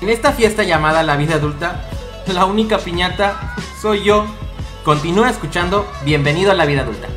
[0.00, 1.88] En esta fiesta llamada la vida adulta,
[2.32, 4.26] la única piñata soy yo.
[4.84, 7.08] Continúa escuchando Bienvenido a la vida adulta.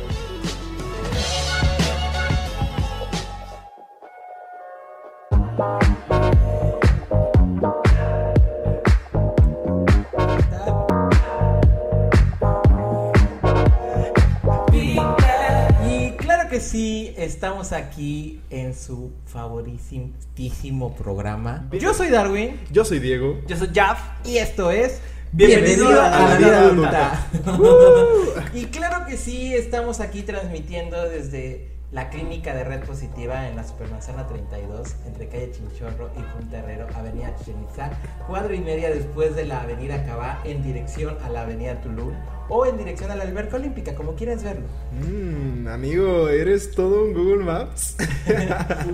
[17.62, 21.68] Estamos aquí en su favoritísimo programa.
[21.72, 23.40] Yo soy Darwin, Yo soy Diego.
[23.46, 27.26] yo soy Jaff y esto es Bienvenido a la vida adulta.
[28.54, 33.64] y claro que sí, estamos aquí transmitiendo desde la clínica de red positiva en la
[33.64, 37.90] Supermanzana 32, entre calle Chinchorro y Punta Herrero, avenida Chichen Itzá,
[38.26, 42.12] cuadro y media después de la avenida Cabá, en dirección a la avenida Tulum
[42.48, 44.66] o en dirección a la alberca olímpica, como quieras verlo.
[44.92, 47.96] Mm, amigo, eres todo un Google Maps.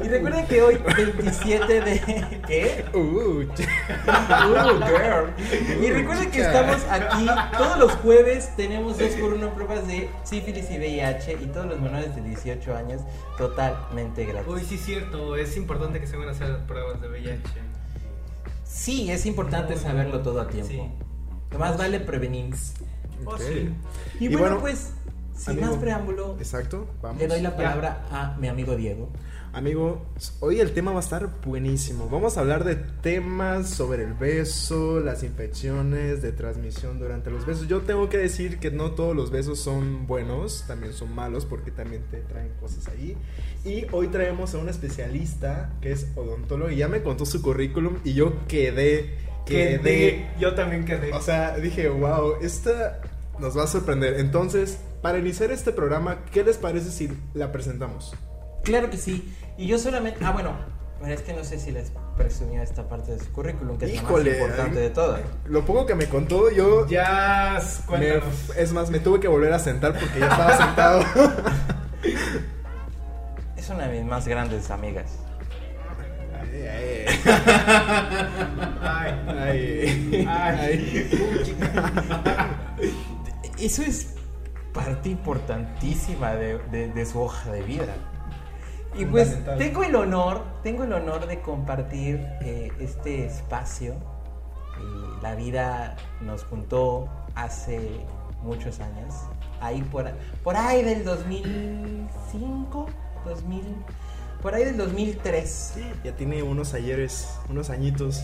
[0.05, 2.41] Y recuerden que hoy, 27 de...
[2.47, 2.85] ¿Qué?
[2.95, 5.33] Uh, Uh, girl.
[5.83, 8.51] Y recuerden que estamos aquí todos los jueves.
[8.57, 11.39] Tenemos dos por uno pruebas de sífilis y VIH.
[11.43, 13.03] Y todos los menores de 18 años
[13.37, 14.51] totalmente gratis.
[14.51, 17.43] Uy, sí es cierto, es importante que se van a hacer pruebas de VIH.
[18.65, 20.71] Sí, es importante saberlo todo a tiempo.
[20.71, 20.83] Sí.
[21.51, 22.55] Lo más vale prevenir.
[23.25, 23.41] Oh, ok.
[23.41, 23.71] sí.
[24.21, 24.93] Y, Y bueno, bueno, pues,
[25.37, 27.19] sin amigo, más preámbulo, Exacto, vamos.
[27.21, 29.09] le doy la palabra a mi amigo Diego.
[29.51, 30.05] Amigo,
[30.41, 32.09] hoy el tema va a estar buenísimo.
[32.11, 37.67] Vamos a hablar de temas sobre el beso, las infecciones de transmisión durante los besos.
[37.67, 41.71] Yo tengo que decir que no todos los besos son buenos, también son malos porque
[41.71, 43.17] también te traen cosas ahí.
[43.65, 47.97] Y hoy traemos a un especialista que es odontólogo y ya me contó su currículum
[48.05, 49.17] y yo quedé,
[49.49, 49.81] quedé.
[49.81, 51.13] Quedé, yo también quedé.
[51.13, 53.01] O sea, dije, wow, esta
[53.39, 54.21] nos va a sorprender.
[54.21, 58.15] Entonces, para iniciar este programa, ¿qué les parece si la presentamos?
[58.65, 59.35] Claro que sí.
[59.57, 60.25] Y yo solamente.
[60.25, 60.53] Ah, bueno.
[61.01, 63.95] Pero es que no sé si les presumió esta parte de su currículum, que es
[63.95, 65.21] Híjole, la más importante de todas.
[65.47, 68.25] Lo poco que me contó, yo ya, me- cuéntanos.
[68.57, 71.05] es más, me tuve que volver a sentar porque ya estaba sentado.
[73.57, 75.07] Es una de mis más grandes amigas.
[78.83, 81.09] Ay, Ay, ay.
[83.59, 84.15] Eso es
[84.73, 87.95] parte importantísima de, de- de su hoja de vida.
[88.97, 89.29] Y pues
[89.59, 93.95] tengo el honor, tengo el honor de compartir eh, este espacio.
[95.23, 98.01] La vida nos juntó hace
[98.43, 99.15] muchos años.
[99.61, 100.09] Ahí por,
[100.45, 102.87] por ahí del 2005,
[103.25, 103.63] 2000,
[104.43, 105.75] por ahí del 2003.
[106.05, 108.23] Ya tiene unos ayeres, unos añitos.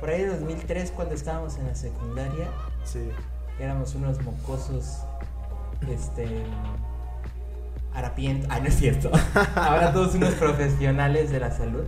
[0.00, 2.48] Por ahí del 2003 cuando estábamos en la secundaria.
[2.84, 3.08] Sí.
[3.58, 4.98] éramos unos mocosos,
[5.88, 6.44] este,
[7.94, 9.10] harapientos, ah, no es cierto,
[9.54, 11.84] ahora todos unos profesionales de la salud.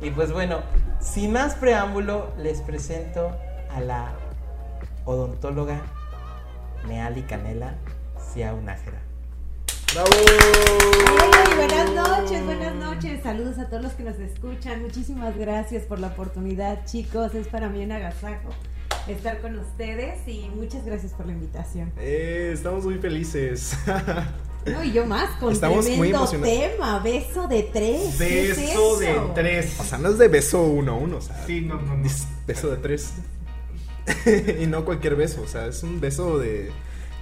[0.00, 0.60] Y pues bueno,
[1.00, 3.36] sin más preámbulo, les presento
[3.74, 4.12] a la
[5.04, 5.80] odontóloga
[6.86, 7.74] Neali Canela
[8.62, 9.03] Nájera.
[9.94, 10.10] ¡Bravo!
[11.56, 13.22] Buenas noches, buenas noches.
[13.22, 14.82] Saludos a todos los que nos escuchan.
[14.82, 17.34] Muchísimas gracias por la oportunidad, chicos.
[17.34, 18.50] Es para mí un agasajo
[19.08, 21.92] estar con ustedes y muchas gracias por la invitación.
[21.98, 23.76] Eh, estamos muy felices.
[24.66, 26.58] No, y yo más con Estamos muy tremendo emocionados.
[26.58, 28.14] tema, beso de tres.
[28.16, 29.78] ¿Qué es Beso de tres.
[29.78, 32.06] o sea, no es de beso uno a uno, o sea, Sí, no, no, no.
[32.06, 33.12] es beso de tres.
[34.58, 36.70] y no cualquier beso, o sea, es un beso de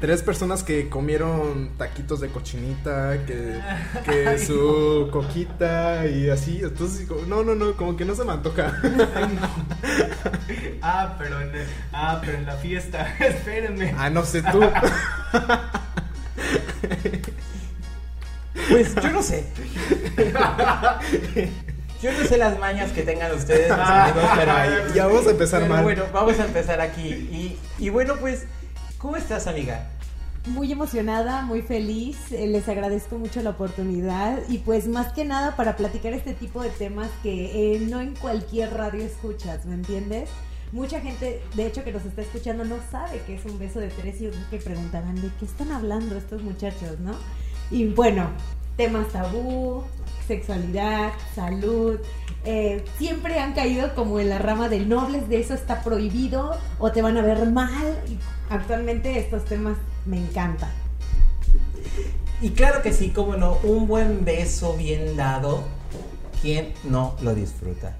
[0.03, 3.61] tres personas que comieron taquitos de cochinita, que,
[4.05, 6.61] que Ay, su coquita y así.
[6.61, 8.77] Entonces, no, no, no, como que no se me antoja.
[9.15, 9.49] Ay, no.
[10.83, 11.53] Ah, pero en,
[11.93, 13.15] ah, pero en la fiesta.
[13.21, 13.95] Espérenme.
[13.97, 14.61] ah, no sé tú.
[18.69, 19.47] Pues yo no sé.
[22.03, 25.61] Yo no sé las mañas que tengan ustedes, mis amigos, pero ya vamos a empezar
[25.63, 25.85] pero mal.
[25.85, 27.07] bueno, vamos a empezar aquí.
[27.09, 28.47] Y, y bueno, pues,
[28.99, 29.92] ¿cómo estás, amiga?
[30.47, 32.33] Muy emocionada, muy feliz.
[32.33, 36.63] eh, Les agradezco mucho la oportunidad y pues más que nada para platicar este tipo
[36.63, 40.29] de temas que eh, no en cualquier radio escuchas, ¿me entiendes?
[40.73, 43.89] Mucha gente, de hecho, que nos está escuchando no sabe qué es un beso de
[43.89, 47.13] tres y que preguntarán de qué están hablando estos muchachos, ¿no?
[47.71, 48.31] Y bueno,
[48.77, 49.85] temas tabú,
[50.27, 52.01] sexualidad, salud,
[52.45, 56.91] eh, siempre han caído como en la rama del nobles de eso está prohibido o
[56.91, 58.03] te van a ver mal.
[58.51, 60.71] Actualmente estos temas me encantan.
[62.41, 65.63] Y claro que sí, como no, un buen beso bien dado,
[66.41, 67.97] ¿quién no lo disfruta?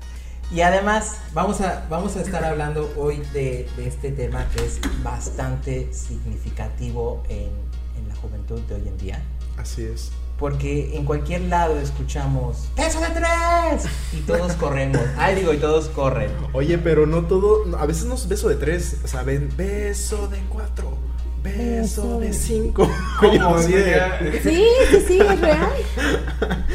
[0.51, 4.81] Y además, vamos a, vamos a estar hablando hoy de, de este tema que es
[5.03, 7.51] bastante significativo en,
[7.97, 9.23] en la juventud de hoy en día.
[9.57, 10.11] Así es.
[10.39, 13.85] porque en cualquier lado escuchamos ¡Beso de tres!
[14.13, 15.01] Y todos corremos.
[15.17, 16.31] Ay, digo, y todos corren.
[16.53, 17.79] Oye, pero no todo.
[17.79, 18.97] A veces no es beso de tres.
[19.05, 20.99] O sea, ven beso de cuatro.
[21.43, 22.89] Beso de cinco.
[23.19, 23.59] ¿Cómo?
[23.59, 25.69] De- Sí, sí, sí, es real.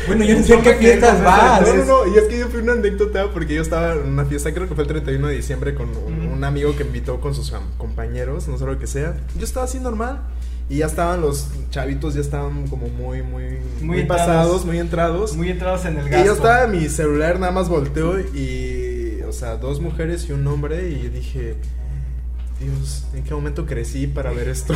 [0.08, 1.62] Bueno, yo no sé qué fiestas vas.
[1.62, 4.26] No, no, no, y es que yo fui una anécdota porque yo estaba en una
[4.26, 7.52] fiesta, creo que fue el 31 de diciembre, con un, amigo que invitó con sus
[7.78, 9.16] compañeros, no sé lo que sea.
[9.38, 10.22] Yo estaba así normal
[10.70, 14.28] y ya estaban los chavitos, ya estaban como muy, muy, muy, entrados.
[14.28, 15.36] pasados, muy entrados.
[15.36, 16.26] Muy entrados en el y gasto.
[16.26, 20.46] yo estaba en mi celular, nada más volteo y, o sea, dos mujeres y un
[20.48, 21.56] hombre y dije,
[22.60, 24.74] Dios, ¿en qué momento crecí para ver esto?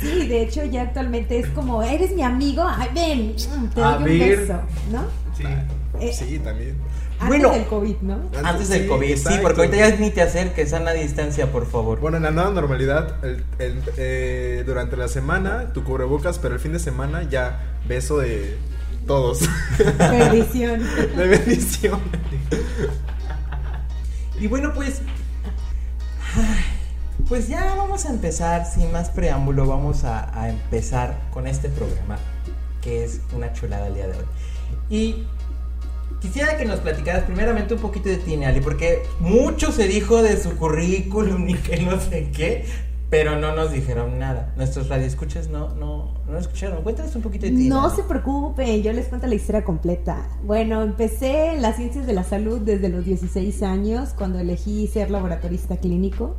[0.00, 3.34] Sí, de hecho ya actualmente es como, eres mi amigo, ay, ven,
[3.74, 4.38] te A doy un ver.
[4.40, 5.04] beso, ¿no?
[5.36, 5.44] Sí.
[6.00, 6.76] Eh, sí, también.
[7.20, 7.50] Antes Bueno.
[7.50, 8.18] del COVID, ¿no?
[8.42, 12.00] Antes del Sí, COVID, sí, porque ahorita ya ni te acerques, sana distancia, por favor.
[12.00, 16.60] Bueno, en la nueva normalidad, el- el- eh, durante la semana, tu cubrebocas, pero el
[16.60, 18.56] fin de semana ya beso de
[19.06, 19.40] todos.
[19.98, 20.82] Perdición.
[21.16, 22.00] de bendición.
[24.40, 25.00] Y bueno, pues.
[27.28, 32.18] Pues ya vamos a empezar, sin más preámbulo, vamos a, empezar con este programa,
[32.80, 34.24] que es una chulada el día de hoy.
[34.90, 35.26] Y
[36.20, 40.42] quisiera que nos platicaras primeramente un poquito de ti, Neali, porque mucho se dijo de
[40.42, 42.66] su currículum y que no sé qué,
[43.12, 44.54] pero no nos dijeron nada.
[44.56, 46.82] Nuestros radioescuchas no, no, no escucharon.
[46.82, 47.68] Cuéntanos un poquito de ti.
[47.68, 47.96] No Neali.
[47.96, 50.30] se preocupen, yo les cuento la historia completa.
[50.44, 55.10] Bueno, empecé en las ciencias de la salud desde los 16 años, cuando elegí ser
[55.10, 56.36] laboratorista clínico.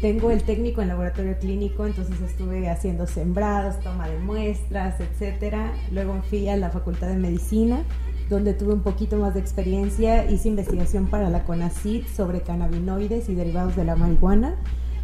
[0.00, 5.72] Tengo el técnico en laboratorio clínico, entonces estuve haciendo sembrados, toma de muestras, etcétera.
[5.90, 7.82] Luego fui a la Facultad de Medicina,
[8.30, 10.30] donde tuve un poquito más de experiencia.
[10.30, 14.54] Hice investigación para la CONACYT sobre cannabinoides y derivados de la marihuana.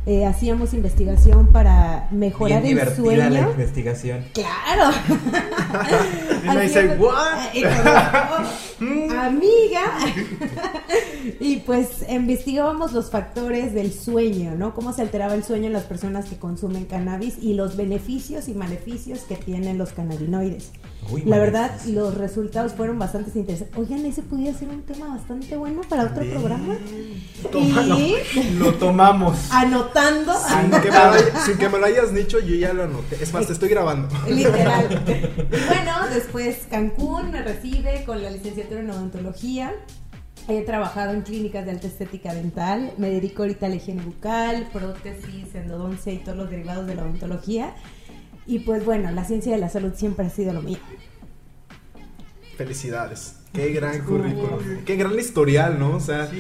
[0.09, 3.51] Eh, hacíamos investigación para mejorar Bien el la sueño.
[3.51, 4.25] investigación.
[4.33, 4.91] Claro.
[6.45, 7.49] Y me dice, "What?"
[8.81, 9.83] "Oh, Amiga.
[11.41, 14.73] y pues investigábamos los factores del sueño, ¿no?
[14.75, 18.55] Cómo se alteraba el sueño en las personas que consumen cannabis y los beneficios y
[18.55, 20.71] maleficios que tienen los cannabinoides.
[21.11, 21.95] Uy, La verdad, maleficios.
[21.95, 23.79] los resultados fueron bastante interesantes.
[23.79, 26.33] Oigan, ese podría ser un tema bastante bueno para otro Bien.
[26.35, 26.77] programa.
[27.51, 27.99] Tómalo.
[27.99, 28.15] Y
[28.59, 29.37] Lo tomamos.
[29.51, 30.35] anotando.
[30.35, 33.17] Sin que, me lo, hay- sin que me lo hayas dicho, yo ya lo anoté.
[33.23, 34.09] Es más, te estoy grabando.
[34.29, 34.89] Literal.
[35.69, 39.73] Bueno, después Cancún me recibe con la licenciatura en odontología.
[40.47, 42.93] He trabajado en clínicas de alta estética dental.
[42.99, 47.03] Me dedico ahorita a la higiene bucal, prótesis, endodoncia y todos los derivados de la
[47.03, 47.75] odontología.
[48.49, 50.79] Y pues bueno, la ciencia de la salud siempre ha sido lo mío.
[52.57, 53.37] Felicidades.
[53.53, 54.85] Qué gran currículum.
[54.87, 55.97] Qué gran historial, ¿no?
[55.97, 56.31] O sea,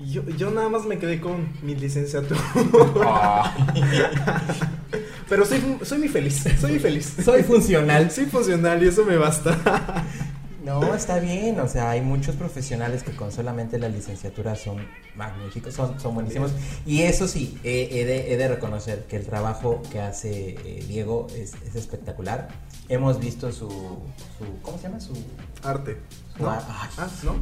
[0.00, 2.40] yo, yo nada más me quedé con mi licenciatura.
[5.28, 6.42] Pero soy, soy muy feliz.
[6.60, 7.14] Soy muy feliz.
[7.24, 8.10] Soy funcional.
[8.10, 9.56] Soy funcional y eso me basta.
[10.64, 15.74] No, está bien, o sea, hay muchos profesionales que con solamente la licenciatura son magníficos,
[15.74, 16.52] son, son buenísimos.
[16.84, 20.84] Y eso sí, he, he de, he de reconocer que el trabajo que hace eh,
[20.86, 22.48] Diego es, es espectacular.
[22.88, 25.00] Hemos visto su, su, ¿cómo se llama?
[25.00, 25.14] Su...
[25.62, 25.98] Arte.
[26.40, 26.50] ¿No?
[26.50, 27.36] Ah, ¿no?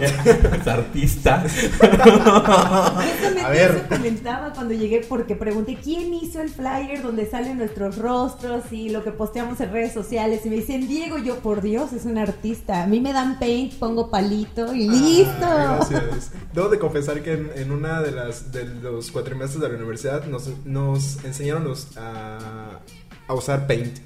[0.00, 1.42] es artista.
[1.82, 3.70] A ver.
[3.70, 8.90] eso comentaba cuando llegué porque pregunté quién hizo el flyer donde salen nuestros rostros y
[8.90, 12.18] lo que posteamos en redes sociales y me dicen Diego, yo por Dios es un
[12.18, 12.82] artista.
[12.82, 15.32] A mí me dan paint, pongo palito y listo.
[15.40, 16.32] Ah, gracias.
[16.52, 20.26] Debo de confesar que en, en una de las de los cuatrimestres de la universidad
[20.26, 22.80] nos, nos enseñaron los, a,
[23.26, 23.98] a usar Paint.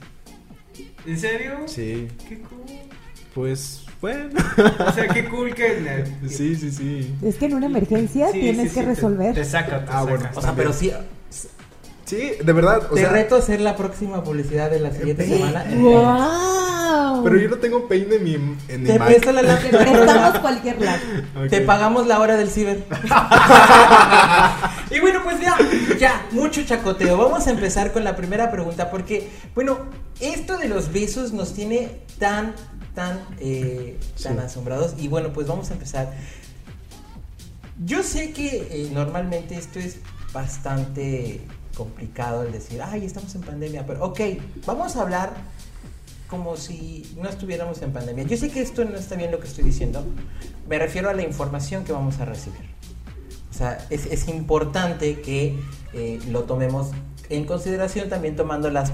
[1.07, 1.63] ¿En serio?
[1.67, 2.09] Sí.
[2.29, 2.61] Qué cool.
[3.35, 4.29] Pues, bueno.
[4.87, 6.05] O sea, qué cool que.
[6.29, 7.15] Sí, sí, sí.
[7.25, 9.35] Es que en una emergencia Sí, tienes sí, que sí, te- resolver.
[9.35, 10.21] Te, saca, te Ah, bueno.
[10.25, 10.39] saca.
[10.39, 10.93] O sea, pero sí,
[12.05, 12.89] Sí, de verdad.
[12.91, 15.39] O te sea, reto a hacer la próxima publicidad de la siguiente Sí.
[15.39, 15.65] semana.
[15.77, 17.25] ¡Wow!
[17.25, 19.93] Pero yo no tengo Paint en mi, en Te presto la Te lámpara.
[19.93, 20.99] prestamos cualquier lado.
[21.37, 21.49] Ok.
[21.49, 22.85] Te pagamos la hora del ciber.
[24.91, 25.57] y bueno, pues ya,
[25.99, 27.17] ya, mucho chacoteo.
[27.17, 29.79] Vamos a empezar con la primera pregunta porque, bueno,
[30.21, 32.55] esto de los besos nos tiene tan,
[32.95, 34.43] tan, eh, tan Sí.
[34.45, 34.95] asombrados.
[34.99, 36.13] Y bueno, pues vamos a empezar.
[37.85, 39.97] Yo sé que eh, normalmente esto es
[40.33, 41.41] bastante
[41.77, 44.21] complicado el decir, ay, estamos en pandemia, pero ok,
[44.67, 45.33] vamos a hablar
[46.29, 48.25] como si no estuviéramos en pandemia.
[48.25, 50.05] Yo sé que esto no está bien lo que estoy diciendo,
[50.69, 52.61] me refiero a la información que vamos a recibir.
[53.51, 55.59] O sea, es, es importante que
[55.93, 56.91] eh, lo tomemos
[57.29, 58.93] en consideración también tomando las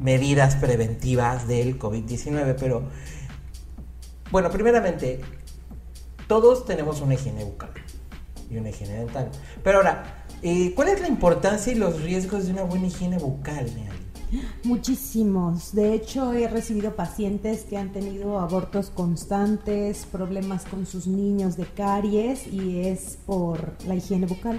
[0.00, 2.82] medidas preventivas del COVID-19, pero
[4.30, 5.20] bueno, primeramente,
[6.26, 7.70] todos tenemos una higiene bucal
[8.48, 9.30] y una higiene dental.
[9.64, 13.66] Pero ahora, eh, ¿cuál es la importancia y los riesgos de una buena higiene bucal,
[13.74, 13.99] Neal?
[14.64, 15.74] Muchísimos.
[15.74, 21.64] De hecho, he recibido pacientes que han tenido abortos constantes, problemas con sus niños de
[21.64, 24.58] caries y es por la higiene bucal.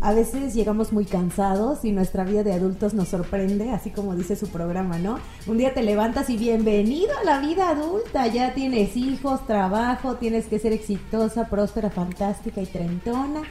[0.00, 4.36] A veces llegamos muy cansados y nuestra vida de adultos nos sorprende, así como dice
[4.36, 5.18] su programa, ¿no?
[5.46, 8.26] Un día te levantas y bienvenido a la vida adulta.
[8.26, 13.42] Ya tienes hijos, trabajo, tienes que ser exitosa, próspera, fantástica y trentona.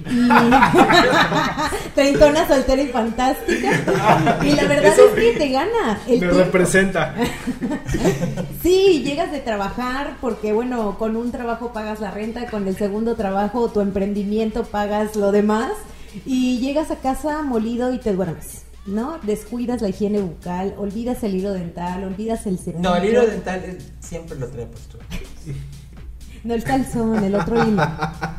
[0.00, 0.28] Y...
[1.94, 3.70] Treintona, soltera y fantástica.
[4.42, 6.00] Y la verdad es que te gana.
[6.06, 7.14] El Me representa.
[8.62, 13.14] sí, llegas de trabajar porque, bueno, con un trabajo pagas la renta, con el segundo
[13.14, 15.72] trabajo tu emprendimiento pagas lo demás.
[16.24, 18.64] Y llegas a casa molido y te duermes.
[18.86, 19.18] ¿no?
[19.22, 22.80] Descuidas la higiene bucal, olvidas el hilo dental, olvidas el cepillo.
[22.80, 24.98] No, el hilo dental eh, siempre lo trae puesto.
[26.44, 27.82] No el calzón, el otro hilo.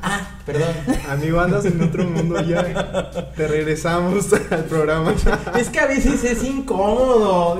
[0.07, 0.75] Ah, perdón.
[1.09, 3.33] Amigo, andas en otro mundo ya.
[3.35, 5.15] Te regresamos al programa.
[5.57, 7.57] Es que a veces es incómodo.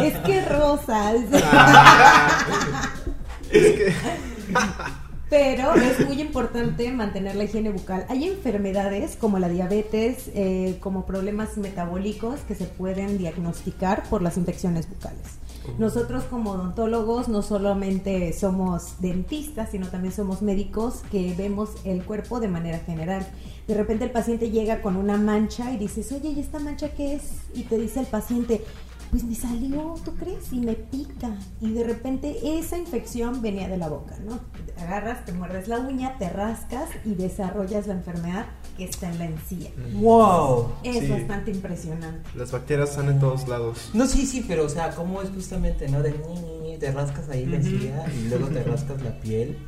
[0.00, 1.12] Es que rosa.
[1.52, 2.88] Ah.
[3.52, 3.92] es que.
[5.28, 8.06] Pero es muy importante mantener la higiene bucal.
[8.08, 14.38] Hay enfermedades como la diabetes, eh, como problemas metabólicos que se pueden diagnosticar por las
[14.38, 15.36] infecciones bucales.
[15.76, 22.40] Nosotros como odontólogos no solamente somos dentistas, sino también somos médicos que vemos el cuerpo
[22.40, 23.26] de manera general.
[23.66, 27.14] De repente el paciente llega con una mancha y dices, oye, ¿y esta mancha qué
[27.14, 27.42] es?
[27.54, 28.64] Y te dice el paciente,
[29.10, 30.52] pues me salió, ¿tú crees?
[30.52, 31.30] Y me pica.
[31.60, 34.40] Y de repente esa infección venía de la boca, ¿no?
[34.74, 38.46] Te agarras, te muerdes la uña, te rascas y desarrollas la enfermedad
[38.76, 39.70] que está en la encía.
[39.94, 40.72] ¡Wow!
[40.84, 42.28] Es bastante impresionante.
[42.36, 43.90] Las bacterias están en todos lados.
[43.94, 46.02] No, sí, sí, pero o sea, ¿cómo es justamente, no?
[46.02, 46.14] De
[46.62, 49.58] ni, te rascas ahí la encía y luego te rascas la piel.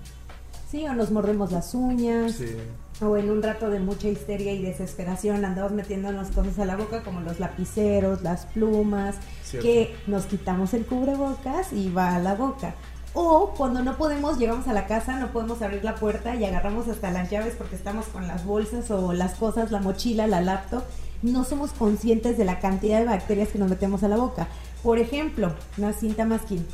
[0.71, 2.33] Sí, o nos mordemos las uñas.
[2.33, 2.57] Sí
[3.03, 7.03] o en un rato de mucha histeria y desesperación andamos metiéndonos cosas a la boca
[7.03, 9.17] como los lapiceros, las plumas,
[9.51, 12.75] que nos quitamos el cubrebocas y va a la boca.
[13.13, 16.89] O cuando no podemos, llegamos a la casa, no podemos abrir la puerta y agarramos
[16.89, 20.85] hasta las llaves porque estamos con las bolsas o las cosas, la mochila, la laptop.
[21.23, 24.49] No somos conscientes de la cantidad de bacterias que nos metemos a la boca.
[24.83, 26.65] Por ejemplo, una cinta masking,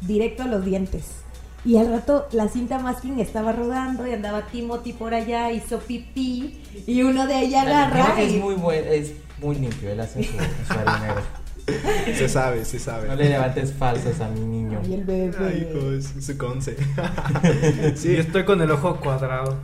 [0.00, 1.25] directo a los dientes
[1.64, 6.60] y al rato la cinta masking estaba rodando y andaba Timothy por allá, hizo pipí
[6.86, 8.20] y uno de ella agarra.
[8.20, 10.32] Es muy buen, es muy limpio, él hace su,
[12.16, 13.08] Se sabe, se sabe.
[13.08, 14.80] No le levantes falsas a mi niño.
[14.88, 15.36] Y el bebé.
[15.38, 16.76] Ay, hijo, es su conce.
[17.96, 19.56] sí, estoy con el ojo cuadrado.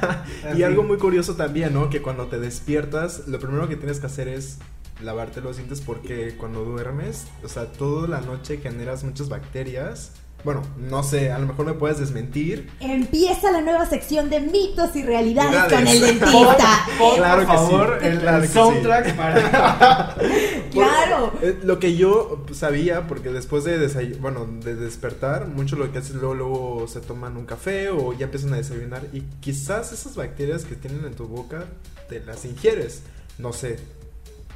[0.56, 1.90] y algo muy curioso también, ¿no?
[1.90, 4.58] Que cuando te despiertas, lo primero que tienes que hacer es
[5.00, 10.12] lavarte los dientes porque cuando duermes, o sea, toda la noche generas muchas bacterias
[10.44, 12.70] bueno, no sé, a lo mejor me puedes desmentir.
[12.80, 16.86] Empieza la nueva sección de mitos y realidades con el dentista.
[17.16, 20.14] claro por favor, el, soundtrack para.
[20.70, 21.32] claro.
[21.62, 23.78] Lo que yo sabía, porque después de
[24.20, 28.26] bueno, de despertar, mucho lo que hacen luego, luego se toman un café o ya
[28.26, 31.64] empiezan a desayunar y quizás esas bacterias que tienen en tu boca
[32.08, 33.02] te las ingieres.
[33.38, 33.78] No sé,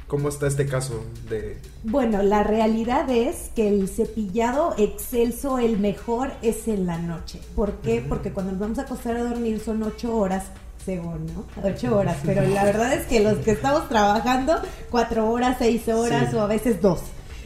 [0.09, 1.59] ¿Cómo está este caso de...?
[1.83, 7.39] Bueno, la realidad es que el cepillado excelso, el mejor, es en la noche.
[7.55, 8.03] ¿Por qué?
[8.09, 10.45] Porque cuando nos vamos a acostar a dormir son ocho horas,
[10.83, 11.45] según, ¿no?
[11.63, 14.55] Ocho horas, pero la verdad es que los que estamos trabajando,
[14.89, 17.01] cuatro horas, seis horas o a veces dos.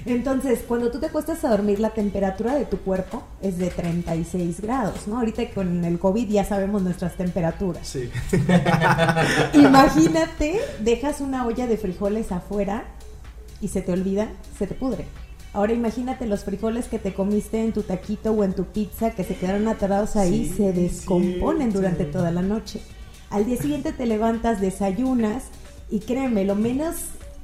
[0.05, 4.61] Entonces, cuando tú te acuestas a dormir, la temperatura de tu cuerpo es de 36
[4.61, 5.19] grados, ¿no?
[5.19, 7.87] Ahorita con el COVID ya sabemos nuestras temperaturas.
[7.87, 8.09] Sí.
[9.53, 12.83] Imagínate, dejas una olla de frijoles afuera
[13.61, 15.05] y se te olvida, se te pudre.
[15.53, 19.23] Ahora imagínate los frijoles que te comiste en tu taquito o en tu pizza que
[19.23, 22.81] se quedaron aterrados ahí, se descomponen durante toda la noche.
[23.29, 25.43] Al día siguiente te levantas, desayunas
[25.91, 26.95] y créeme, lo menos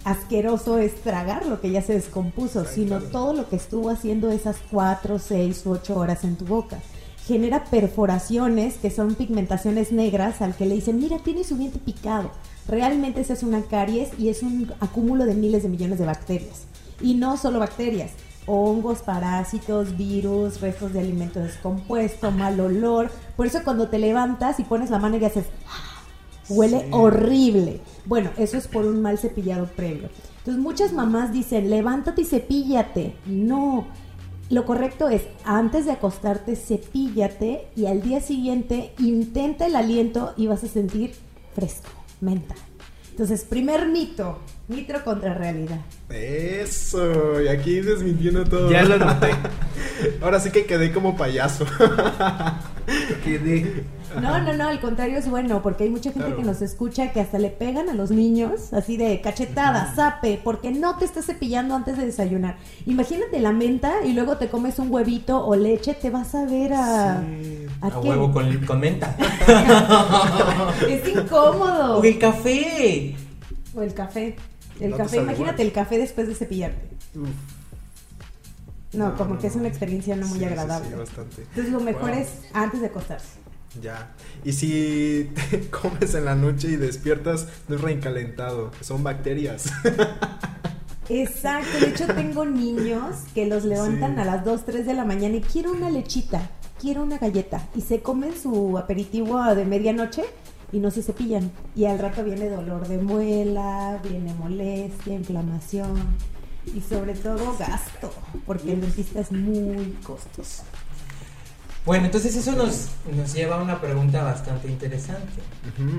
[0.04, 4.58] asqueroso es tragar lo que ya se descompuso, sino todo lo que estuvo haciendo esas
[4.72, 6.80] cuatro, seis u ocho horas en tu boca.
[7.26, 12.32] Genera perforaciones que son pigmentaciones negras al que le dicen, mira, tiene su diente picado.
[12.68, 16.64] Realmente esa es una caries y es un acúmulo de miles de millones de bacterias.
[17.02, 18.12] Y no solo bacterias,
[18.46, 23.12] hongos, parásitos, virus, restos de alimento descompuesto, mal olor.
[23.36, 25.46] Por eso cuando te levantas y pones la mano y haces,
[26.50, 27.80] Huele horrible.
[28.06, 30.10] Bueno, eso es por un mal cepillado previo.
[30.40, 33.16] Entonces muchas mamás dicen, levántate y cepíllate.
[33.26, 33.86] No,
[34.50, 40.48] lo correcto es, antes de acostarte, cepíllate y al día siguiente intenta el aliento y
[40.48, 41.14] vas a sentir
[41.54, 41.90] fresco,
[42.20, 42.56] menta.
[43.12, 44.40] Entonces, primer mito,
[44.70, 45.80] mito contra realidad.
[46.10, 48.72] Eso, y aquí desmintiendo todo.
[48.72, 49.32] Ya lo noté.
[50.22, 51.66] Ahora sí que quedé como payaso.
[53.24, 53.84] Quedé.
[54.20, 56.38] No, no, no, al contrario es bueno, porque hay mucha gente Claro.
[56.38, 60.72] que nos escucha que hasta le pegan a los niños, así de cachetada, zape, porque
[60.72, 62.58] no te estás cepillando antes de desayunar.
[62.88, 66.74] Imagínate la menta y luego te comes un huevito o leche, te vas a ver
[66.74, 67.22] a...
[67.22, 67.68] Sí.
[67.82, 69.16] ¿A, A huevo con, con menta.
[70.90, 72.00] Es incómodo.
[72.00, 73.16] O el café.
[73.76, 74.36] O el café.
[74.80, 76.88] El No café, imagínate el café después de cepillarte.
[77.16, 77.28] Uf.
[78.94, 80.90] No, No, como no, que es una experiencia no muy Sí, sí, agradable.
[80.90, 81.42] sí, bastante.
[81.44, 82.20] Entonces lo mejor Wow.
[82.20, 83.38] es antes de acostarse.
[83.82, 84.12] Ya.
[84.44, 89.66] Y si te comes en la noche y despiertas, no es reencalentado, son bacterias.
[91.10, 94.22] Exacto, de hecho tengo niños que los levantan Sí.
[94.22, 97.82] a las 2, 3 de la mañana y quiero una lechita, quiero una galleta y
[97.82, 100.24] se comen su aperitivo de medianoche
[100.72, 105.98] y no se cepillan y al rato viene dolor de muela, viene molestia, inflamación
[106.66, 108.14] y sobre todo gasto,
[108.46, 110.64] porque el dentista es muy costoso.
[111.86, 115.42] Bueno, entonces eso nos, nos lleva a una pregunta bastante interesante.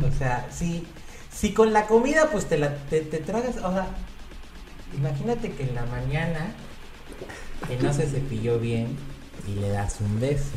[0.06, 0.86] O sea, si,
[1.32, 3.88] si con la comida pues te la te, te tragas, o sea,
[4.96, 6.54] imagínate que en la mañana
[7.66, 8.96] que no se cepilló bien
[9.48, 10.50] y le das un beso.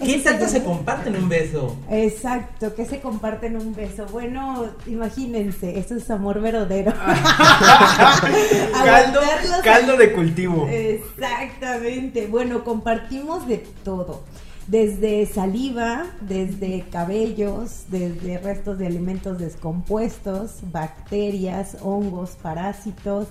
[0.00, 1.76] ¿Qué Eso tanto se comparten un beso?
[1.88, 4.06] Exacto, que se comparten un beso.
[4.06, 6.92] Bueno, imagínense, esto es amor verdadero.
[8.84, 9.20] caldo,
[9.62, 10.66] caldo de cultivo.
[10.68, 12.26] Exactamente.
[12.26, 14.24] Bueno, compartimos de todo.
[14.66, 23.28] Desde saliva, desde cabellos, desde restos de alimentos descompuestos, bacterias, hongos, parásitos.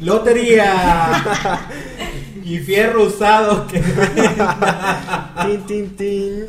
[0.00, 1.22] Lotería
[2.44, 3.82] y fierro usado que
[5.42, 6.46] tin, tin, tin.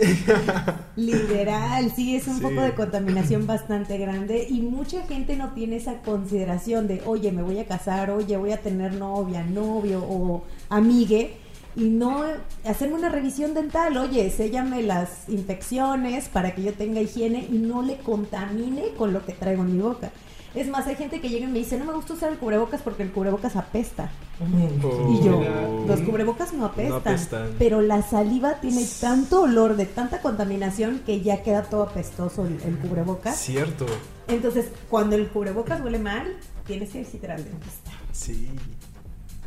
[0.96, 2.42] Literal, sí, es un Sí.
[2.42, 7.44] poco de contaminación bastante grande y mucha gente no tiene esa consideración de, oye, me
[7.44, 11.34] voy a casar, oye, voy a tener novia, novio o amigue
[11.76, 12.24] y no
[12.66, 17.82] hacerme una revisión dental, oye, séllame las infecciones para que yo tenga higiene y no
[17.82, 20.12] le contamine con lo que traigo en mi boca.
[20.54, 22.82] Es más, hay gente que llega y me dice, no me gusta usar el cubrebocas
[22.82, 24.10] porque el cubrebocas apesta.
[24.42, 25.86] Y yo, Oh.
[25.88, 27.52] los cubrebocas no apestan, No apestan.
[27.58, 32.62] pero la saliva tiene tanto olor de tanta contaminación que ya queda todo apestoso el,
[32.64, 33.38] el cubrebocas.
[33.40, 33.86] Cierto.
[34.28, 36.36] Entonces, cuando el cubrebocas huele mal,
[36.68, 37.92] tienes que visitar al dentista.
[38.12, 38.50] Sí.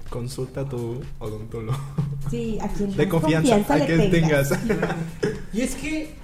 [0.08, 1.76] Consulta a tu odontólogo.
[2.30, 4.52] Sí, a quien De más confianza, a le quien tengas.
[5.52, 6.14] Y es que,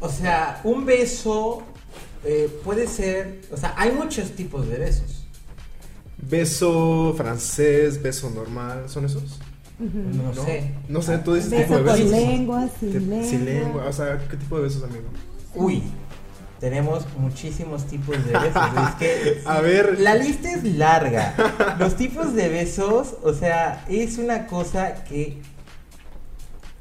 [0.00, 1.62] o sea, un beso
[2.24, 5.26] eh, puede ser, o sea, hay muchos tipos de besos.
[6.18, 9.40] Beso francés, beso normal, ¿son esos?
[9.78, 10.70] No, sé.
[10.88, 12.10] No sé, tú dices tipo de con besos.
[12.10, 13.28] lengua, sin lengua.
[13.28, 15.06] Sin lengua, o sea, ¿qué tipo de besos, amigo?
[15.54, 15.82] Uy,
[16.60, 18.62] tenemos muchísimos tipos de besos.
[18.88, 19.98] Es que A ver.
[19.98, 21.34] la lista es larga.
[21.80, 25.42] Los tipos de besos, o sea, es una cosa que,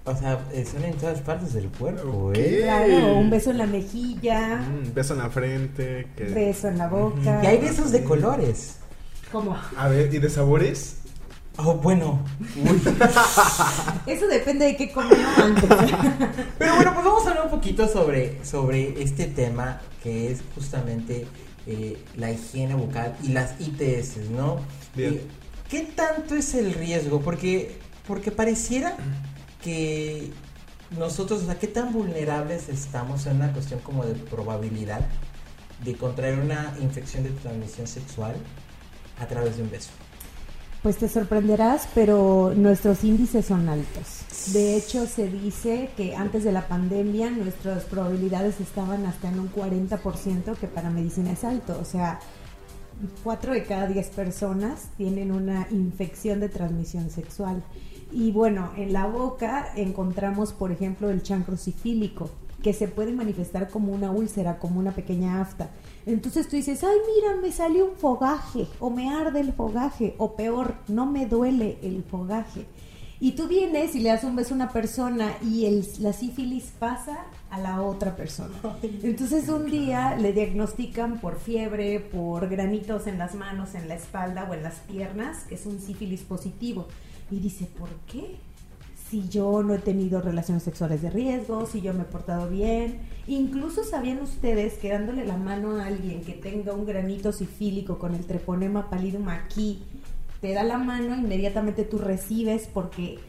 [0.06, 2.32] o sea, eh, son en todas partes del cuerpo.
[2.34, 2.62] ¿eh?
[2.64, 6.08] Claro, un beso en la mejilla, Mm, beso en la frente.
[6.16, 6.24] Que...
[6.26, 7.42] beso en la boca.
[7.44, 8.78] Y hay besos de colores.
[9.32, 9.56] ¿Cómo?
[9.78, 10.98] A ver, ¿y de sabores?
[11.58, 12.24] Oh, bueno.
[12.56, 12.82] Uy.
[14.08, 15.70] Eso depende de qué comió antes.
[16.58, 21.28] Pero bueno, pues vamos a hablar un poquito sobre, sobre este tema que es justamente
[21.68, 24.60] eh, la higiene bucal y las ITS, ¿no?
[24.96, 25.14] Bien.
[25.16, 25.28] Eh,
[25.70, 27.22] ¿Qué tanto es el riesgo?
[27.22, 28.96] Porque, porque pareciera
[29.62, 30.32] que
[30.98, 35.02] nosotros, o sea, ¿qué tan vulnerables estamos en una cuestión como de probabilidad
[35.84, 38.36] de contraer una infección de transmisión sexual
[39.20, 39.92] a través de un beso?
[40.84, 44.26] Pues te sorprenderás, pero nuestros índices son altos.
[44.48, 49.52] De hecho, se dice que antes de la pandemia nuestras probabilidades estaban hasta en un
[49.52, 51.78] 40%, que para medicina es alto.
[51.80, 52.20] O sea,
[53.24, 57.64] 4 de cada 10 personas tienen una infección de transmisión sexual.
[58.12, 62.30] Y bueno, en la boca encontramos, por ejemplo, el chancro sifílico,
[62.62, 65.72] que se puede manifestar como una úlcera, como una pequeña afta.
[66.06, 70.36] Entonces tú dices, ay, mira, me salió un fogaje, o me arde el fogaje, o
[70.36, 72.66] peor, no me duele el fogaje.
[73.24, 76.74] Y tú vienes y le das un beso a una persona y el, la sífilis
[76.80, 77.20] pasa
[77.52, 78.56] a la otra persona.
[78.82, 84.48] Entonces un día le diagnostican por fiebre, por granitos en las manos, en la espalda
[84.50, 86.88] o en las piernas, que es un sífilis positivo.
[87.32, 88.36] Y dice, ¿por qué?
[89.10, 93.00] Si yo no he tenido relaciones sexuales de riesgo, si yo me he portado bien.
[93.28, 98.16] Incluso sabían ustedes que dándole la mano a alguien que tenga un granito sifílico con
[98.16, 99.84] el treponema pallidum aquí,
[100.42, 103.20] te da la mano, inmediatamente tú recibes porque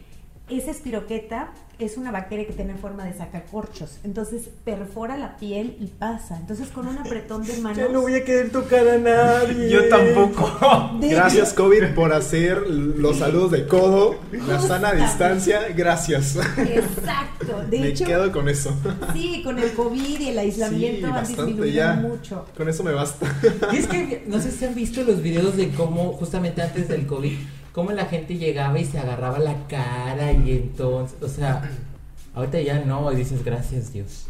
[0.49, 3.97] esa espiroqueta es una bacteria que tiene forma de sacacorchos.
[4.03, 6.37] Entonces perfora la piel y pasa.
[6.37, 7.77] Entonces con un apretón de manos.
[7.77, 9.69] Ya no voy a querer tocar a nadie.
[9.69, 10.97] Yo tampoco.
[10.99, 16.35] De Gracias hecho- COVID por hacer los saludos de codo, la sana distancia, gracias.
[16.57, 17.63] Exacto.
[17.69, 18.75] De Me hecho, quedo con eso.
[19.13, 21.93] sí, con el COVID y el aislamiento Sí, han disminuido ya.
[21.95, 22.45] mucho.
[22.55, 23.25] Con eso me basta.
[23.71, 27.05] Y es que no sé si han visto los videos de cómo, justamente antes del
[27.07, 27.37] COVID,
[27.73, 31.69] cómo la gente llegaba y se agarraba la cara y entonces, o sea,
[32.35, 34.27] ahorita ya no, y dices gracias Dios.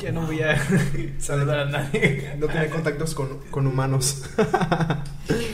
[0.00, 0.56] Ya no voy a
[1.18, 2.32] saludar a nadie.
[2.38, 4.22] No tener contactos con, con humanos.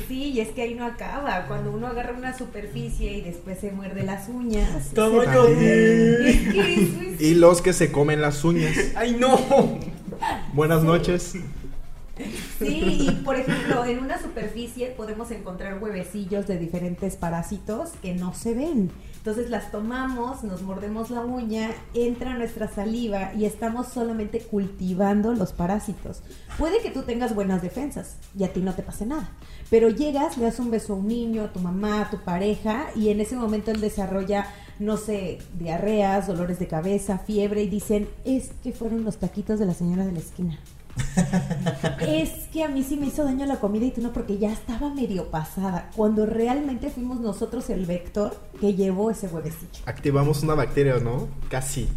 [0.09, 1.46] Sí, y es que ahí no acaba.
[1.46, 4.90] Cuando uno agarra una superficie y después se muerde las uñas.
[4.92, 6.26] Tamaño se- También.
[6.26, 8.76] Es que eso es- Y los que se comen las uñas.
[8.96, 9.38] ¡Ay, no!
[10.52, 11.35] Buenas noches.
[12.59, 18.35] Sí, y por ejemplo, en una superficie podemos encontrar huevecillos de diferentes parásitos que no
[18.35, 18.90] se ven.
[19.16, 25.53] Entonces las tomamos, nos mordemos la uña, entra nuestra saliva y estamos solamente cultivando los
[25.53, 26.22] parásitos.
[26.59, 29.31] Puede que tú tengas buenas defensas y a ti no te pase nada,
[29.70, 32.88] pero llegas, le das un beso a un niño, a tu mamá, a tu pareja
[32.94, 34.46] y en ese momento él desarrolla,
[34.79, 39.66] no sé, diarreas, dolores de cabeza, fiebre y dicen, es que fueron los taquitos de
[39.66, 40.59] la señora de la esquina.
[42.07, 44.52] Es que a mí sí me hizo daño la comida y tú no, porque ya
[44.52, 45.90] estaba medio pasada.
[45.96, 51.28] Cuando realmente fuimos nosotros el vector que llevó ese huevecillo, Activamos una bacteria, ¿no?
[51.48, 51.88] Casi.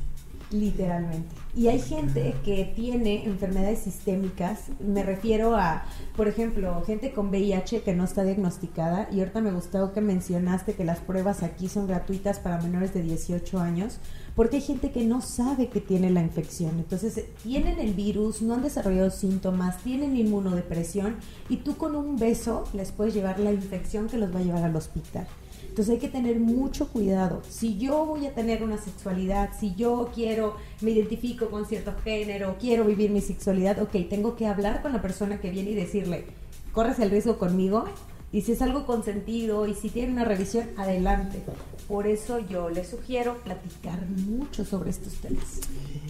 [0.52, 1.36] literalmente.
[1.56, 7.82] Y hay gente que tiene enfermedades sistémicas, me refiero a, por ejemplo, gente con VIH
[7.82, 9.10] que no está diagnosticada.
[9.12, 13.02] Y ahorita me gustó que mencionaste que las pruebas aquí son gratuitas para menores de
[13.02, 14.00] 18 años.
[14.38, 16.78] Porque hay gente que no sabe que tiene la infección.
[16.78, 21.16] Entonces, eh, tienen el virus, no han desarrollado síntomas, tienen inmunodepresión
[21.50, 24.64] y tú con un beso les puedes llevar la infección que los va a llevar
[24.64, 25.28] al hospital.
[25.68, 27.42] Entonces hay que tener mucho cuidado.
[27.50, 32.58] Si yo voy a tener una sexualidad, si yo quiero, me identifico con cierto género,
[32.60, 36.26] quiero vivir mi sexualidad, ok, tengo que hablar con la persona que viene y decirle,
[36.74, 37.86] corres el riesgo conmigo.
[38.32, 41.42] Y si es algo consentido y si tiene una revisión, adelante.
[41.88, 45.62] Por eso yo les sugiero platicar mucho sobre estos temas.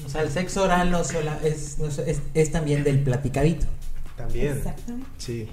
[0.06, 3.68] O sea, el sexo oral no sola, es, no es, es- es también del platicadito.
[4.16, 4.58] También.
[4.58, 5.08] Exactamente.
[5.20, 5.48] Sí.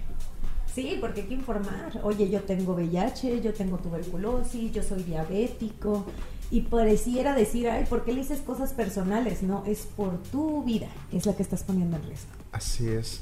[0.75, 2.01] Sí, porque hay que informar.
[2.03, 6.07] Oye, yo tengo VIH, yo tengo tuberculosis, yo soy diabético.
[6.51, 9.43] Y pareciera decir, ay, ¿por qué le dices cosas personales?
[9.43, 12.31] No, es por tu vida, que es la que estás poniendo en riesgo.
[12.53, 13.21] Así es.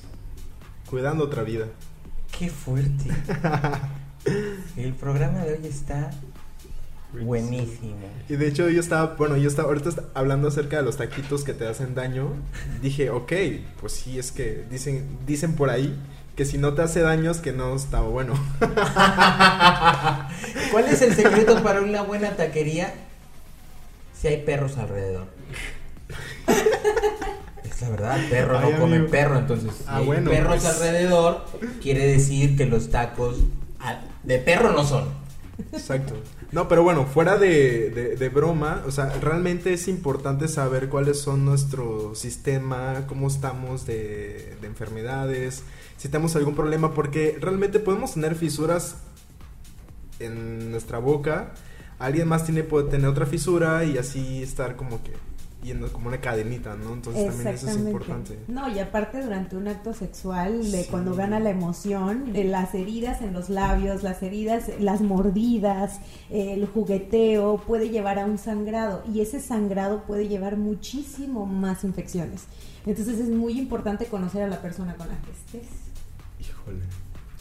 [0.89, 1.67] Cuidando otra vida.
[2.43, 3.05] Qué fuerte.
[4.77, 6.11] El programa de hoy está
[7.13, 8.01] buenísimo.
[8.29, 11.55] Y de hecho yo estaba, bueno, yo estaba ahorita hablando acerca de los taquitos que
[11.55, 12.31] te hacen daño.
[12.81, 13.33] Dije, ok,
[13.81, 15.97] pues sí, es que dicen, dicen por ahí
[16.35, 18.35] que si no te hace daño es que no está bueno.
[20.73, 22.93] ¿Cuál es el secreto para una buena taquería?
[24.21, 25.29] Si hay perros alrededor.
[27.83, 30.67] La verdad, perro Ay, no come perro, entonces si Ah, hay bueno, perros pues.
[30.67, 31.45] alrededor,
[31.83, 33.39] quiere decir que los tacos
[34.23, 35.05] de perro no son.
[35.73, 36.15] Exacto.
[36.53, 41.19] No, pero bueno, fuera de, de- de broma, o sea, realmente es importante saber cuáles
[41.19, 45.63] son nuestro sistema, cómo estamos de, de enfermedades,
[45.97, 48.97] si tenemos algún problema, porque realmente podemos tener fisuras
[50.21, 51.53] en nuestra boca,
[51.99, 55.13] alguien más tiene puede tener otra fisura y así estar como que
[55.63, 56.93] yendo como una cadenita, ¿no?
[56.93, 58.39] Entonces también eso es importante.
[58.49, 60.89] No, y aparte durante un acto sexual, de Sí.
[60.91, 66.67] cuando gana la emoción, de las heridas en los labios, las heridas, las mordidas, el
[66.67, 72.45] jugueteo, puede llevar a un sangrado y ese sangrado puede llevar muchísimo más infecciones.
[72.85, 75.71] Entonces es muy importante conocer a la persona con la que estés.
[76.41, 76.81] Híjole.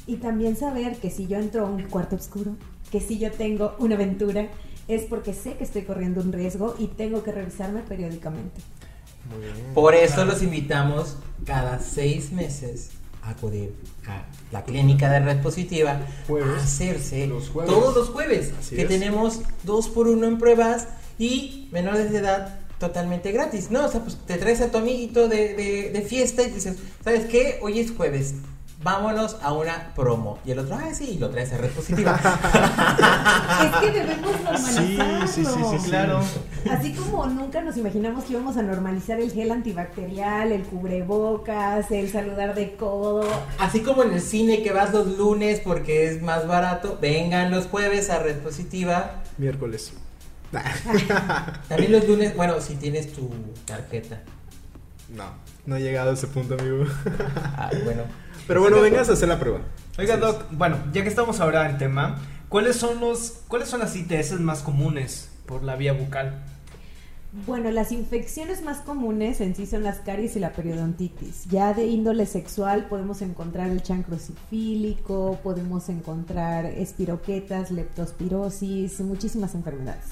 [0.06, 2.56] Y también saber que si yo entro a un cuarto oscuro,
[2.92, 4.48] que si yo tengo una aventura,
[4.88, 8.60] es porque sé que estoy corriendo un riesgo y tengo que revisarme periódicamente.
[9.30, 9.56] Muy bien.
[9.74, 12.90] Por eso los invitamos cada seis meses
[13.22, 13.74] a acudir
[14.08, 16.50] a la clínica de red positiva Jueves.
[16.60, 17.72] a hacerse Los jueves.
[17.72, 18.88] todos los jueves Así que es.
[18.88, 20.88] tenemos dos por uno en pruebas
[21.20, 23.86] y menores de edad totalmente gratis, ¿no?
[23.86, 27.26] O sea, pues te traes a tu amiguito de, de- de fiesta y dices, ¿sabes
[27.28, 27.60] qué?
[27.62, 28.34] Hoy es jueves,
[28.84, 30.40] vámonos a una promo.
[30.46, 32.20] Y el otro, ah, sí, lo traes a red positiva.
[33.64, 35.28] es que debemos normalizarlo.
[35.28, 35.90] Sí, sí, sí, sí, sí.
[35.90, 36.22] Claro.
[36.70, 42.12] Así como nunca nos imaginamos que íbamos a normalizar el gel antibacterial, el cubrebocas, el
[42.12, 43.28] saludar de codo.
[43.60, 47.68] Así como en el cine que vas los lunes porque es más barato, vengan los
[47.68, 49.22] jueves a red positiva.
[49.38, 49.94] Miércoles.
[51.70, 53.30] También los lunes, bueno, si tienes tu
[53.66, 54.22] tarjeta.
[55.10, 55.26] No,
[55.66, 56.86] no he llegado a ese punto, amigo.
[57.58, 58.04] Ah, bueno.
[58.48, 59.60] Pero bueno, vengas a hacer la prueba.
[59.98, 60.30] Oiga, Así es.
[60.30, 64.40] Doc, bueno, ya que estamos ahora en tema, ¿cuáles son los, cuáles son las ITS
[64.40, 65.32] más comunes?
[65.52, 66.34] por la vía bucal.
[67.46, 71.46] Bueno, las infecciones más comunes en sí son las caries y la periodontitis.
[71.50, 80.06] Ya de índole sexual podemos encontrar el chancro sifílico, podemos encontrar espiroquetas, leptospirosis, muchísimas enfermedades.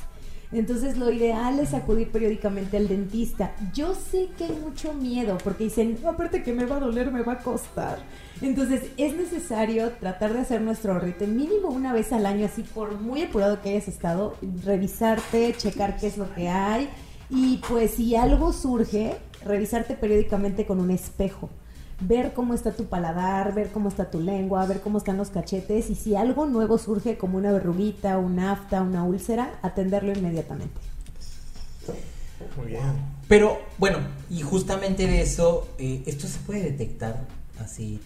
[0.51, 3.53] Entonces lo ideal es acudir periódicamente al dentista.
[3.73, 7.21] Yo sé que hay mucho miedo porque dicen, aparte que me va a doler, me
[7.21, 7.99] va a costar.
[8.41, 12.99] Entonces es necesario tratar de hacer nuestro ahorrito mínimo una vez al año, así por
[12.99, 14.35] muy apurado que hayas estado,
[14.65, 16.89] revisarte, checar qué es lo que hay
[17.29, 21.49] y pues si algo surge, revisarte periódicamente con un espejo.
[22.01, 25.89] Ver cómo está tu paladar, ver cómo está tu lengua, ver cómo están los cachetes
[25.89, 30.79] y si algo nuevo surge como una verruguita, un afta, una úlcera, atenderlo inmediatamente.
[32.55, 32.81] Muy bien.
[33.27, 37.25] Pero bueno, y justamente de eso, eh, ¿esto se puede detectar
[37.59, 37.99] así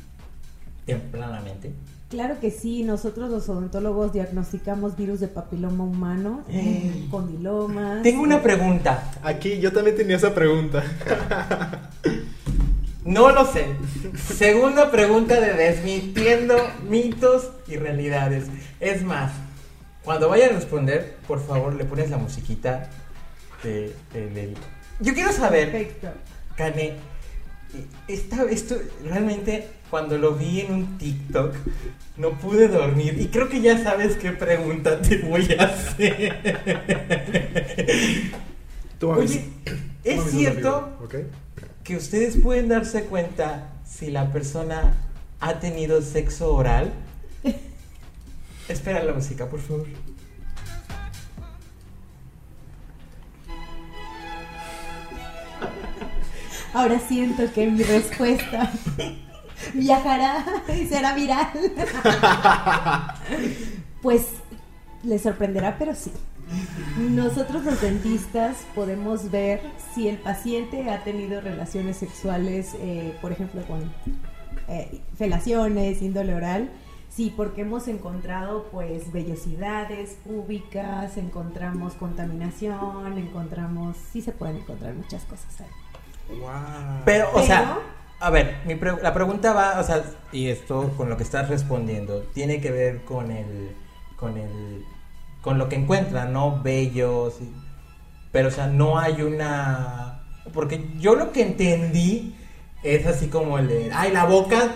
[0.86, 1.72] tempranamente?
[2.10, 8.04] Claro que sí, nosotros los odontólogos diagnosticamos virus de papiloma humano, eh, condilomas.
[8.04, 9.12] Tengo una pregunta.
[9.24, 10.84] Aquí yo también tenía esa pregunta.
[13.06, 13.66] No lo sé.
[14.34, 16.56] Segunda pregunta de desmintiendo
[16.90, 18.46] mitos y realidades.
[18.80, 19.32] Es más,
[20.04, 22.90] cuando vaya a responder, por favor, le pones la musiquita
[23.64, 24.54] de, de-
[25.00, 26.08] Yo quiero saber, Perfecto.
[26.56, 26.94] Kane,
[28.08, 31.56] esta, esto realmente cuando lo vi en un TikTok
[32.18, 36.36] no pude dormir y creo que ya sabes qué pregunta te voy a hacer.
[39.02, 39.46] Oye,
[40.04, 40.98] ¿es cierto.
[41.84, 44.94] Que ustedes pueden darse cuenta si la persona
[45.40, 46.94] ha tenido sexo oral?
[48.70, 49.88] Espera la música, por favor.
[56.74, 58.72] Ahora siento que mi respuesta
[59.74, 60.44] viajará
[60.76, 61.50] y será viral.
[64.02, 64.26] Pues
[65.04, 66.12] les sorprenderá, pero sí.
[66.98, 69.62] Nosotros los dentistas podemos ver
[69.94, 73.92] si el paciente ha tenido relaciones sexuales, eh, por ejemplo, con
[74.68, 76.70] eh, felaciones, índole oral.
[77.10, 85.24] Sí, porque hemos encontrado pues vellosidades públicas, encontramos contaminación, encontramos, sí se pueden encontrar muchas
[85.26, 86.38] cosas ahí.
[86.40, 86.50] Wow.
[87.06, 87.78] Pero, o Pero- sea,
[88.20, 91.50] a ver, mi pre- la pregunta va, o sea, y esto con lo que estás
[91.50, 93.76] respondiendo, tiene que ver con el,
[94.16, 94.84] con el,
[95.44, 96.60] con lo que encuentran, ¿no?
[96.64, 97.52] Bellos, y-
[98.32, 100.22] pero, o sea, no hay una,
[100.54, 102.36] porque yo lo que entendí
[102.82, 104.70] es así como el de, ay, la boca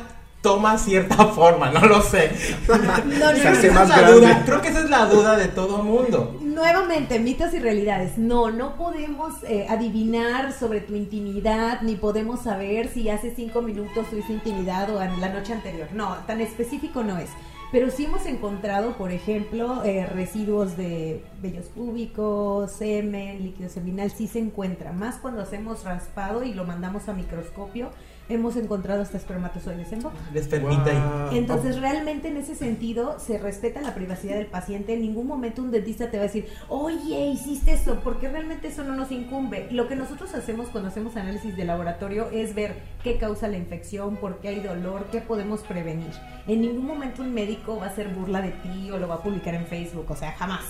[0.44, 2.32] toma cierta forma, no lo sé.
[2.68, 6.38] No, Se hace más es duda, creo que esa es la duda de todo mundo.
[6.42, 8.18] Nuevamente, mitos y realidades.
[8.18, 14.08] No, no podemos eh, adivinar sobre tu intimidad, ni podemos saber si hace cinco minutos
[14.10, 15.88] tuviste intimidad o en la noche anterior.
[15.94, 17.30] No, tan específico no es.
[17.70, 24.28] Pero sí hemos encontrado, por ejemplo, eh, residuos de vellos púbicos, semen, líquido seminal, sí
[24.28, 24.94] se encuentra.
[24.94, 27.90] Más cuando hacemos raspado y lo mandamos a microscopio,
[28.30, 30.16] hemos encontrado hasta espermatozoides en boca.
[30.34, 30.92] Les permite.
[30.92, 31.32] Wow.
[31.32, 34.94] Entonces, realmente en ese sentido se respeta la privacidad del paciente.
[34.94, 38.84] En ningún momento un dentista te va a decir, oye, hiciste eso, porque realmente eso
[38.84, 39.68] no nos incumbe.
[39.72, 44.18] Lo que nosotros hacemos cuando hacemos análisis de laboratorio es ver qué causa la infección,
[44.18, 46.12] por qué hay dolor, qué podemos prevenir.
[46.48, 49.24] En ningún momento un médico va a hacer burla de ti o lo va a
[49.24, 50.64] publicar en Facebook, o sea, jamás.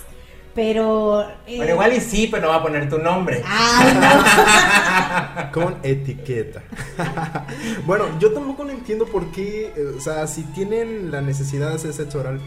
[0.58, 1.22] Pero...
[1.46, 3.44] eh, Pero igual y sí, pero no va a poner tu nombre.
[3.46, 5.52] Ay, no.
[5.52, 6.64] Con etiqueta.
[7.86, 11.76] bueno, yo tampoco no entiendo por qué, eh, o sea, si tienen la necesidad de
[11.76, 12.40] hacer sexo oral,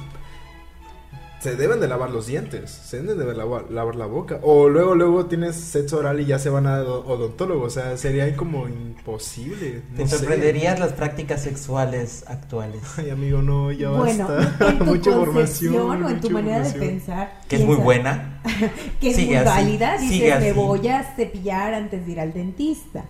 [1.41, 4.39] se deben de lavar los dientes, se deben de lavar, lavar la boca.
[4.43, 7.97] O luego, luego tienes sexo oral y ya se van a do- odontólogo, o sea,
[7.97, 9.83] sería ahí como imposible.
[9.97, 10.19] Te no sé.
[10.19, 12.81] sorprenderías las prácticas sexuales actuales.
[12.99, 14.69] Ay, amigo, no, ya Bueno, basta.
[14.69, 16.03] en tu mucha información.
[16.05, 17.41] o en tu manera de pensar.
[17.49, 18.41] Que es muy buena.
[19.01, 20.53] que es Sigue muy así, válida, sigue me así".
[20.53, 23.05] voy a cepillar antes de ir al dentista,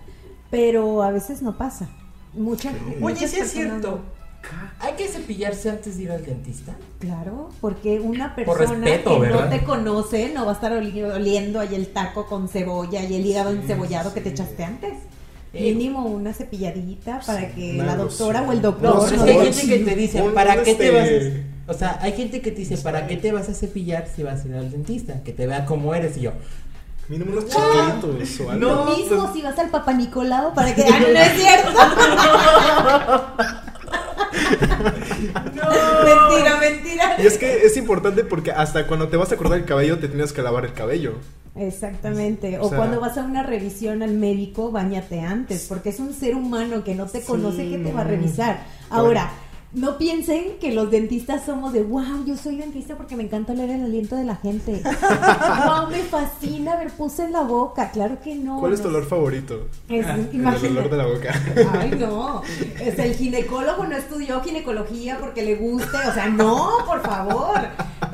[0.49, 1.89] pero a veces no pasa.
[2.33, 3.89] Mucha, Oye, muchas sí es personas cierto.
[3.97, 4.20] no.
[4.79, 6.73] ¿Hay que cepillarse antes de ir al dentista?
[6.99, 9.43] Claro, porque una Por persona respeto, que ¿verdad?
[9.45, 13.15] no te conoce no va a estar oli- oliendo ahí el taco con cebolla y
[13.15, 14.93] el hígado encebollado que te echaste antes.
[15.53, 19.31] Eh, Mínimo una cepilladita para que la doctora o el No, doctor pero es que
[19.31, 21.05] hay gente que te dice, ¿para qué te vas a...
[21.11, 24.23] este- O sea, hay gente que te dice, ¿para qué te vas a cepillar si
[24.23, 25.21] vas a ir al dentista?
[25.23, 26.31] Que te vea cómo eres y yo.
[27.09, 28.65] Mínimo unos chiquitos o algo.
[28.65, 30.83] Lo No, mismo pues- si vas al Papa Nicolau para que...
[30.89, 31.79] ¡Ah, no, no es cierto!
[35.33, 37.15] Mentira, mentira.
[37.21, 40.07] Y es que es importante porque hasta cuando te vas a cortar el cabello te
[40.07, 41.15] tienes que lavar el cabello.
[41.55, 42.57] Exactamente.
[42.59, 46.13] O O, sea- cuando vas a una revisión al médico, bañate antes, porque es un
[46.13, 48.61] ser humano que no te Sí, conoce que te va a revisar.
[48.89, 49.31] Ahora,
[49.73, 53.69] no piensen que los dentistas somos de, wow, yo soy dentista porque me encanta leer
[53.71, 54.81] el aliento de la gente.
[55.65, 57.89] wow, me fascina ver puse en la boca.
[57.91, 58.59] Claro que no.
[58.59, 59.67] ¿Cuál es tu olor favorito?
[59.87, 60.67] Es, El imagínate.
[60.67, 61.41] olor de la boca.
[61.79, 62.41] Ay, no.
[62.81, 65.97] Es el ginecólogo no estudió ginecología porque le guste.
[66.09, 67.59] O sea, no, por favor.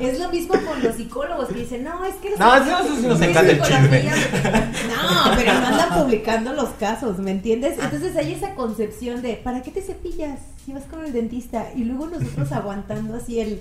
[0.00, 2.96] Es lo mismo con los psicólogos que dicen, no, es que los No, eso- eso
[3.00, 4.14] sí nos encanta el psicología".
[4.88, 7.78] No, pero no andan publicando los casos, ¿me entiendes?
[7.78, 11.66] Entonces hay esa concepción de, ¿para qué te cepillas si vas con el dentista?
[11.74, 13.60] Y luego nosotros aguantando así el,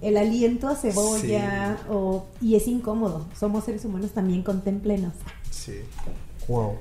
[0.00, 3.26] el aliento a cebolla o, y es incómodo.
[3.38, 5.12] Somos seres humanos también, contemplenos.
[5.50, 5.80] Sí.
[6.48, 6.78] Wow.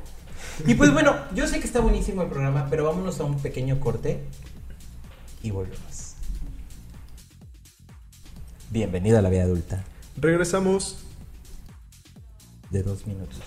[0.65, 3.79] Y pues bueno, yo sé que está buenísimo el programa, pero vámonos a un pequeño
[3.79, 4.23] corte
[5.43, 6.10] y volvemos.
[8.71, 9.83] Bienvenido a la vida adulta
[10.15, 10.97] Regresamos.
[12.69, 13.39] de dos minutos.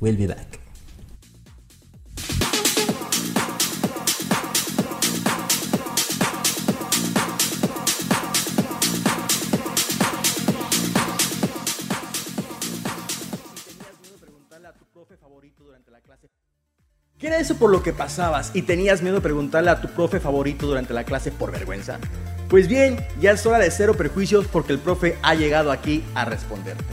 [0.00, 0.60] We'll be back.
[17.18, 20.20] ¿Qué era eso por lo que pasabas y tenías miedo de preguntarle a tu profe
[20.20, 21.98] favorito durante la clase por vergüenza?
[22.48, 26.26] Pues bien, ya es hora de cero prejuicios porque el profe ha llegado aquí a
[26.26, 26.84] responderte.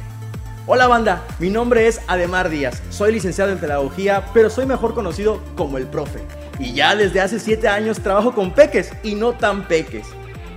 [0.66, 5.42] Hola banda, mi nombre es Ademar Díaz, soy licenciado en pedagogía, pero soy mejor conocido
[5.58, 6.20] como el profe.
[6.58, 10.08] Y ya desde hace 7 años trabajo con peques y no tan peques.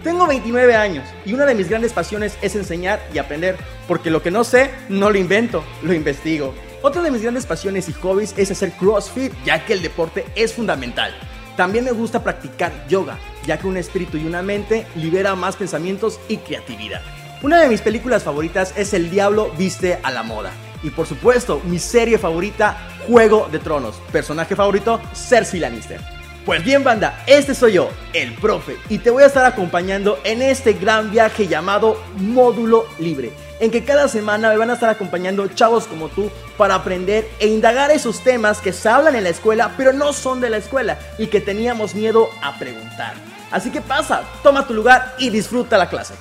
[0.04, 3.56] Tengo 29 años y una de mis grandes pasiones es enseñar y aprender,
[3.88, 6.54] porque lo que no sé, no lo invento, lo investigo.
[6.82, 10.52] Otra de mis grandes pasiones y hobbies es hacer CrossFit, ya que el deporte es
[10.52, 11.12] fundamental.
[11.56, 16.18] También me gusta practicar yoga, ya que un espíritu y una mente libera más pensamientos
[16.28, 17.00] y creatividad.
[17.42, 20.50] Una de mis películas favoritas es El Diablo Viste a la Moda.
[20.82, 23.96] Y por supuesto, mi serie favorita, Juego de Tronos.
[24.10, 26.13] Personaje favorito, Cersei Lannister.
[26.44, 30.42] Pues bien banda, este soy yo, el profe, y te voy a estar acompañando en
[30.42, 35.48] este gran viaje llamado Módulo Libre, en que cada semana me van a estar acompañando
[35.48, 39.72] chavos como tú para aprender e indagar esos temas que se hablan en la escuela,
[39.78, 43.14] pero no son de la escuela y que teníamos miedo a preguntar.
[43.50, 46.12] Así que pasa, toma tu lugar y disfruta la clase.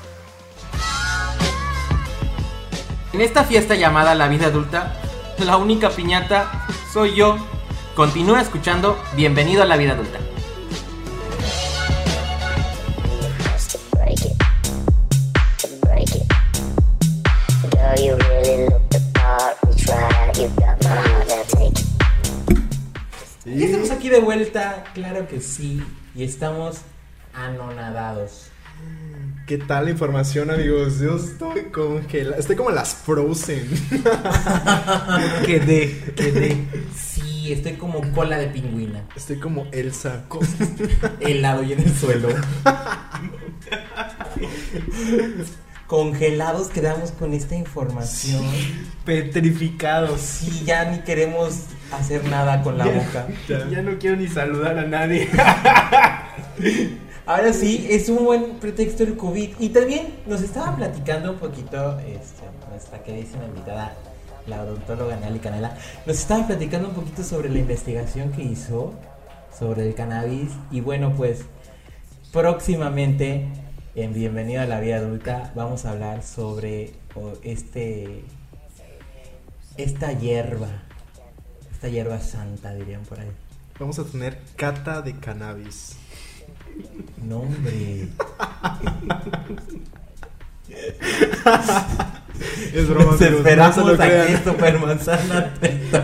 [3.11, 4.93] En esta fiesta llamada La Vida Adulta,
[5.39, 7.52] la única piñata soy yo.
[7.95, 10.17] Continúa escuchando Bienvenido a la Vida Adulta.
[23.45, 25.83] Y estamos aquí de vuelta, claro que sí,
[26.15, 26.77] y estamos
[27.35, 28.47] anonadados.
[29.45, 30.99] ¿Qué tal la información, amigos?
[30.99, 32.39] Yo estoy congelado.
[32.39, 33.69] Estoy como las Frozen.
[35.45, 36.65] Quedé, quedé.
[36.95, 39.03] Sí, estoy como cola de pingüina.
[39.15, 40.23] Estoy como Elsa.
[41.19, 42.29] helado y en el suelo.
[45.87, 48.43] Congelados quedamos con esta información.
[49.05, 50.21] Petrificados.
[50.21, 53.27] Sí, ya ni queremos hacer nada con la boca.
[53.47, 55.29] Ya no quiero ni saludar a nadie.
[57.25, 59.51] Ahora sí, es un buen pretexto el COVID.
[59.59, 63.93] Y también nos estaba platicando un poquito este, nuestra queridísima invitada,
[64.47, 65.77] la odontóloga Nelly Canela.
[66.05, 68.93] Nos estaba platicando un poquito sobre la investigación que hizo
[69.57, 70.51] sobre el cannabis.
[70.71, 71.45] Y bueno, pues
[72.31, 73.47] próximamente
[73.95, 76.93] en Bienvenido a la Vida Adulta vamos a hablar sobre
[77.43, 78.23] este
[79.77, 80.69] esta hierba.
[81.71, 83.31] Esta hierba santa, dirían por ahí.
[83.79, 85.97] Vamos a tener cata de cannabis.
[87.21, 88.07] No, hombre.
[92.73, 94.43] Es broma, no esperamos lo a que crean.
[94.43, 95.53] Super Manzana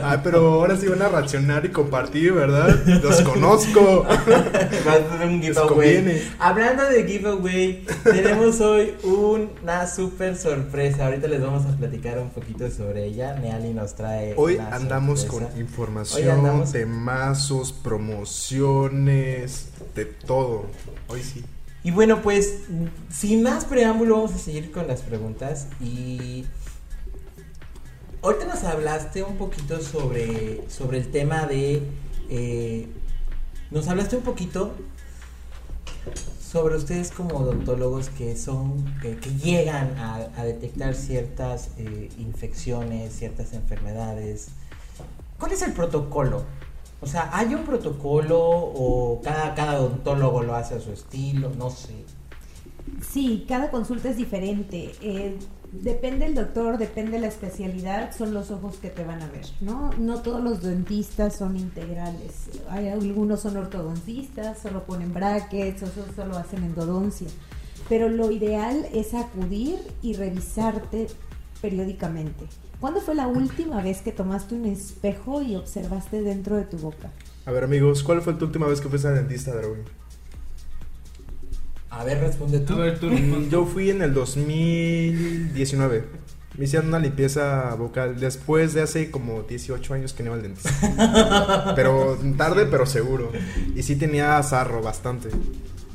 [0.04, 2.80] Ah, pero ahora sí van a reaccionar y compartir, ¿verdad?
[3.02, 4.04] Los conozco.
[4.88, 6.22] Va a ser un giveaway.
[6.38, 11.06] Hablando de giveaway, tenemos hoy una super sorpresa.
[11.06, 13.34] Ahorita les vamos a platicar un poquito sobre ella.
[13.40, 14.36] Neali nos trae.
[14.38, 15.50] Hoy andamos sorpresa.
[15.52, 20.68] con información, temazos, promociones, de todo.
[21.08, 21.44] Hoy sí.
[21.84, 22.60] Y bueno, pues
[23.10, 25.68] sin más preámbulo, vamos a seguir con las preguntas.
[25.82, 26.46] Y
[28.22, 31.84] ahorita nos hablaste un poquito sobre, sobre el tema de.
[32.30, 32.88] eh,
[33.72, 34.74] nos hablaste un poquito
[36.42, 43.54] sobre ustedes como odontólogos que son que, llegan a, a detectar ciertas eh, infecciones, ciertas
[43.54, 44.48] enfermedades.
[45.38, 46.46] ¿Cuál es el protocolo?
[47.02, 51.52] O sea, ¿hay un protocolo o cada, cada odontólogo lo hace a su estilo?
[51.58, 51.94] No sé.
[53.08, 54.92] Sí, cada consulta es diferente.
[55.02, 55.38] Eh,
[55.72, 59.92] Depende el doctor, depende la especialidad, son los ojos que te van a ver, ¿no?
[60.00, 62.50] No todos los dentistas son integrales.
[62.70, 67.28] Hay algunos son ortodoncistas, solo ponen brackets, otros solo hacen endodoncia.
[67.88, 71.08] Pero lo ideal es acudir y revisarte
[71.62, 72.46] periódicamente.
[72.80, 77.12] ¿Cuándo fue la última vez que tomaste un espejo y observaste dentro de tu boca?
[77.46, 79.84] A ver, amigos, ¿cuál fue tu última vez que fuiste al dentista, Darwin?
[81.92, 82.74] A ver, responde tú.
[82.74, 83.50] A ver, tú Mm, responde.
[83.50, 86.04] Yo fui en el 2019.
[86.58, 90.42] Me hicieron una limpieza vocal después de hace como 18 años que no iba al
[90.44, 91.74] dentista.
[91.76, 93.32] pero tarde, pero seguro.
[93.76, 95.30] Y sí tenía sarro bastante.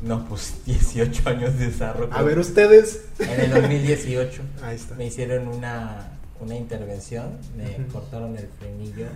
[0.02, 2.12] No, pues 18 años de desarrollo.
[2.12, 3.04] A ver, ustedes.
[3.18, 4.94] En el 2018 Ahí está.
[4.96, 7.92] me hicieron una, una intervención, me Ujú.
[7.92, 9.06] cortaron el frenillo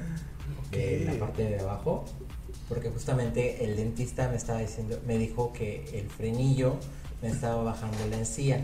[0.71, 2.05] de la parte de abajo,
[2.69, 6.77] porque justamente el dentista me estaba diciendo, me dijo que el frenillo
[7.23, 8.61] me estaba bajando la encía.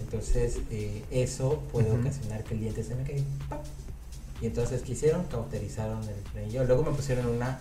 [0.00, 3.24] Entonces eh, eso puede ocasionar que el diente se me caiga.
[4.42, 5.24] Y entonces ¿qué hicieron?
[5.24, 6.64] Cauterizaron el frenillo.
[6.64, 7.60] Luego me pusieron una...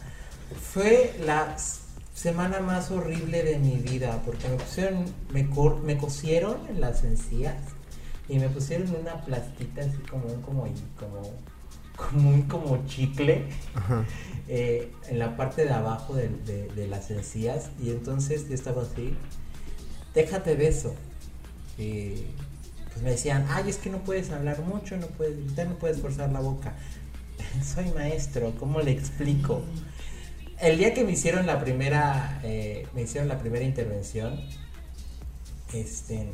[0.72, 1.56] Fue la
[2.14, 7.04] semana más horrible de mi vida porque me pusieron, me, cor- me cosieron en las
[7.04, 7.56] encías
[8.30, 10.64] y me pusieron una plastita así como un como,
[11.00, 11.22] como,
[11.96, 14.06] como un como chicle Ajá.
[14.48, 19.16] Eh, en la parte de abajo de, las encías y entonces yo estaba así,
[20.14, 20.94] déjate de eso.
[21.78, 22.26] Y
[22.88, 26.00] pues me decían, ay, es que no puedes hablar mucho, no puedes gritar, no puedes
[26.00, 26.74] forzar la boca.
[27.64, 29.64] Soy maestro, ¿cómo le explico?
[30.60, 34.40] El día que me hicieron la primera, eh, me hicieron la primera intervención,
[35.74, 36.30] este,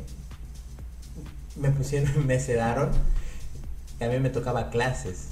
[1.56, 2.90] me pusieron, me sedaron,
[4.00, 5.28] mí me tocaba clases.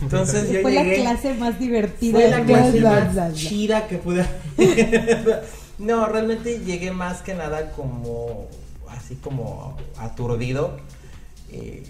[0.00, 0.98] Entonces yo fue llegué.
[0.98, 2.12] la clase más divertida.
[2.12, 3.34] Fue la clase bla, más bla, bla.
[3.34, 4.24] chida que pude.
[5.78, 8.46] no, realmente llegué más que nada como
[8.88, 10.76] así como aturdido
[11.50, 11.82] eh,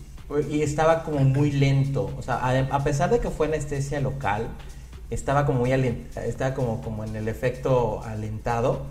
[0.50, 2.10] y estaba como muy lento.
[2.18, 4.48] O sea, a, a pesar de que fue anestesia local,
[5.10, 8.82] estaba como muy alen- estaba como, como en el efecto alentado.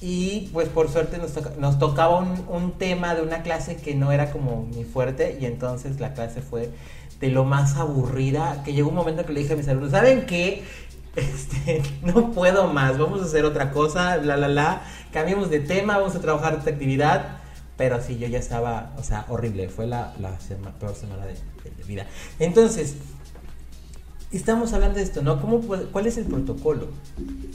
[0.00, 3.96] Y pues por suerte nos, toca- nos tocaba un, un tema de una clase que
[3.96, 6.70] no era como mi fuerte y entonces la clase fue
[7.20, 10.26] de lo más aburrida que llegó un momento que le dije a mis alumnos, ¿saben
[10.26, 10.64] qué?
[11.16, 15.98] Este, no puedo más, vamos a hacer otra cosa, la la la, cambiemos de tema,
[15.98, 17.38] vamos a trabajar esta actividad.
[17.76, 20.36] Pero sí, yo ya estaba, o sea, horrible, fue la, la
[20.80, 22.06] peor semana de, de mi vida.
[22.40, 22.96] Entonces,
[24.32, 25.40] estamos hablando de esto, ¿no?
[25.40, 26.88] ¿Cómo, puede- ¿Cuál es el protocolo?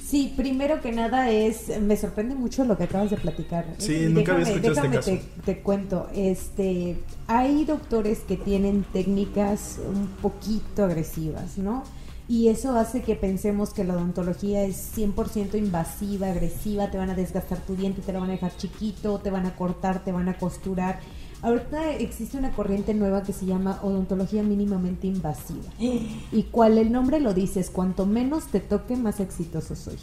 [0.04, 3.66] Sí, primero que nada es, me sorprende mucho lo que acabas de platicar.
[3.78, 6.98] Sí, Eh, nunca había escuchado déjame este te, te cuento, este,
[7.28, 11.84] hay doctores que tienen técnicas un poquito agresivas, ¿no?
[12.28, 17.16] Y eso hace que pensemos que la odontología es 100% invasiva, agresiva, te van a
[17.16, 20.30] desgastar tu diente, te lo van a dejar chiquito, te van a cortar, te van
[20.30, 21.00] a costurar.
[21.44, 25.70] Ahorita existe una corriente nueva que se llama odontología mínimamente invasiva.
[26.32, 29.98] Y cual el nombre lo dice, es cuanto menos te toque, más exitoso soy.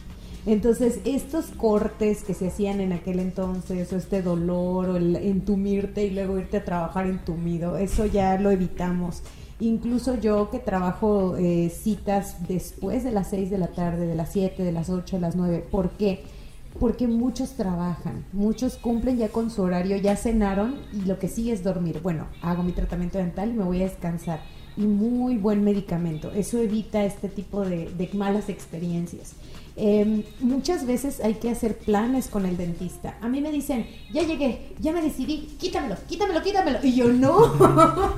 [0.47, 6.05] Entonces, estos cortes que se hacían en aquel entonces, o este dolor, o el entumirte
[6.05, 9.23] y luego irte a trabajar entumido, eso ya lo evitamos.
[9.61, 14.31] Incluso yo que trabajo eh, citas después de las 6 de la tarde, de las
[14.33, 16.23] 7, de las 8, de las 9, ¿por qué?
[16.23, 16.40] Porque
[17.09, 21.63] muchos trabajan, muchos cumplen ya con su horario, ya cenaron y lo que sigue es
[21.63, 22.01] dormir.
[22.03, 24.41] Bueno, hago mi tratamiento dental y me voy a descansar.
[24.77, 26.31] Y muy buen medicamento.
[26.33, 29.33] Eso evita este tipo de, malas experiencias.
[29.77, 33.17] Eh, muchas veces hay que hacer planes con el dentista.
[33.21, 36.79] A mí me dicen, ya llegué, ya me decidí, quítamelo, quítamelo, quítamelo.
[36.83, 37.55] Y yo no,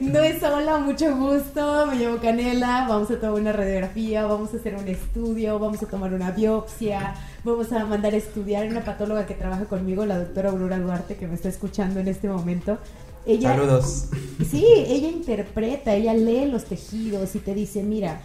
[0.00, 4.56] no es hola, mucho gusto, me llamo Canela, vamos a tomar una radiografía, vamos a
[4.56, 7.14] hacer un estudio, vamos a tomar una biopsia,
[7.44, 11.26] vamos a mandar a estudiar una patóloga que trabaja conmigo, la doctora Aurora Duarte, que
[11.26, 12.78] me está escuchando en este momento.
[13.26, 14.08] Ella, Saludos.
[14.50, 18.20] Sí, ella interpreta, ella lee los tejidos y te dice, mira,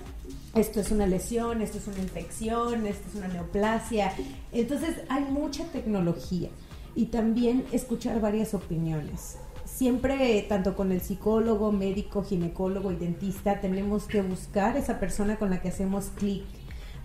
[0.55, 4.13] esto es una lesión, esto es una infección, esto es una neoplasia.
[4.51, 6.49] Entonces hay mucha tecnología
[6.95, 9.37] y también escuchar varias opiniones.
[9.65, 15.51] Siempre, tanto con el psicólogo, médico, ginecólogo y dentista, tenemos que buscar esa persona con
[15.51, 16.43] la que hacemos clic.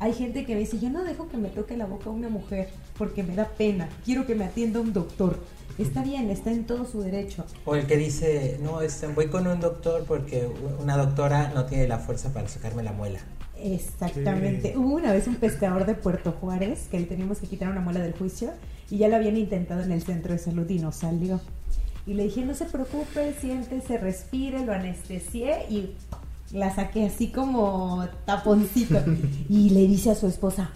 [0.02, 2.70] Hay gente que me dice, yo no dejo que me toque la boca una mujer
[2.98, 5.38] porque me da pena, quiero que me atienda un doctor.
[5.78, 7.44] Está bien, está en todo su derecho.
[7.64, 10.48] O el que dice, no, este, voy con un doctor porque
[10.80, 13.20] una doctora no tiene la fuerza para sacarme la muela.
[13.56, 14.72] Exactamente.
[14.72, 14.76] Sí.
[14.76, 18.00] Hubo una vez un pescador de Puerto Juárez que le teníamos que quitar una muela
[18.00, 18.50] del juicio
[18.90, 21.40] y ya lo habían intentado en el centro de salud y no salió.
[22.08, 25.94] Y le dije, no se preocupe, siéntese, respire, lo anestesié y
[26.52, 29.02] la saqué así como taponcito.
[29.48, 30.70] Y le dice a su esposa,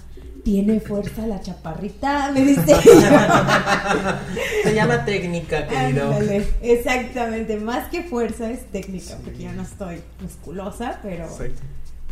[0.45, 2.77] Tiene fuerza la chaparrita, me dice.
[4.63, 6.05] Se llama técnica, querido.
[6.13, 7.57] Ándale, exactamente.
[7.57, 11.63] Más que fuerza es técnica, porque yo no estoy musculosa, pero Exacto.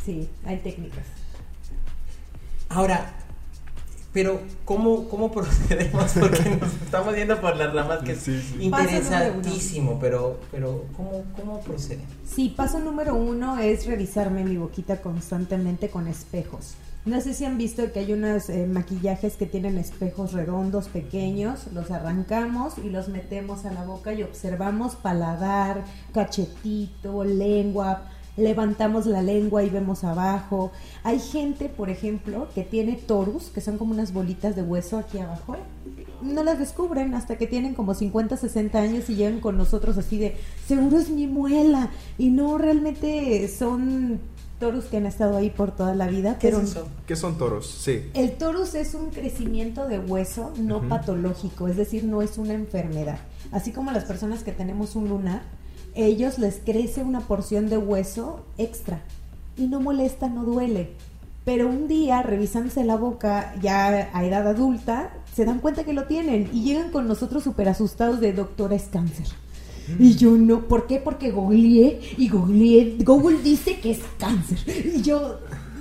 [0.04, 1.04] sí, hay técnicas.
[2.68, 3.12] Ahora,
[4.14, 6.12] pero ¿cómo, cómo procedemos?
[6.18, 8.64] Porque nos estamos yendo por las ramas que es Sí, sí.
[8.64, 12.06] interesantísimo, pero, pero ¿cómo, ¿cómo proceden?
[12.24, 16.74] Sí, paso número uno es revisarme mi boquita constantemente con espejos.
[17.04, 21.66] No sé si han visto que hay unos eh, maquillajes que tienen espejos redondos, pequeños,
[21.74, 25.84] los arrancamos y los metemos a la boca y observamos paladar,
[26.14, 28.04] cachetito, lengua,
[28.36, 30.72] levantamos la lengua y vemos abajo.
[31.02, 35.18] Hay gente, por ejemplo, que tiene torus, que son como unas bolitas de hueso aquí
[35.18, 35.56] abajo.
[36.22, 40.18] No las descubren hasta que tienen como 50, 60 años y llegan con nosotros así
[40.18, 41.90] de, seguro es mi muela.
[42.18, 44.20] Y no, realmente son
[44.58, 46.38] torus que han estado ahí por toda la vida.
[46.38, 46.88] ¿Qué pero es eso?
[47.06, 47.66] ¿Qué son toros?
[47.66, 48.10] Sí.
[48.14, 53.18] el torus es un crecimiento de hueso no patológico, es decir, no es una enfermedad.
[53.52, 55.42] Así como las personas que tenemos un lunar,
[55.94, 59.02] ellos les crece una porción de hueso extra
[59.56, 60.90] y no molesta, no duele.
[61.44, 66.04] Pero un día, revisándose la boca ya a edad adulta, se dan cuenta que lo
[66.04, 69.26] tienen y llegan con nosotros súper asustados de doctora es cáncer.
[69.98, 70.98] Y yo no, ¿por qué?
[70.98, 74.58] Porque googleé y googleé, Google dice que es cáncer.
[74.66, 75.38] Y yo,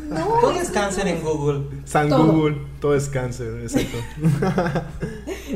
[0.10, 0.26] no.
[0.42, 1.62] ¿Todo es cáncer en Google?
[1.86, 2.34] San Todo.
[2.34, 3.98] Google, todo es cáncer, exacto.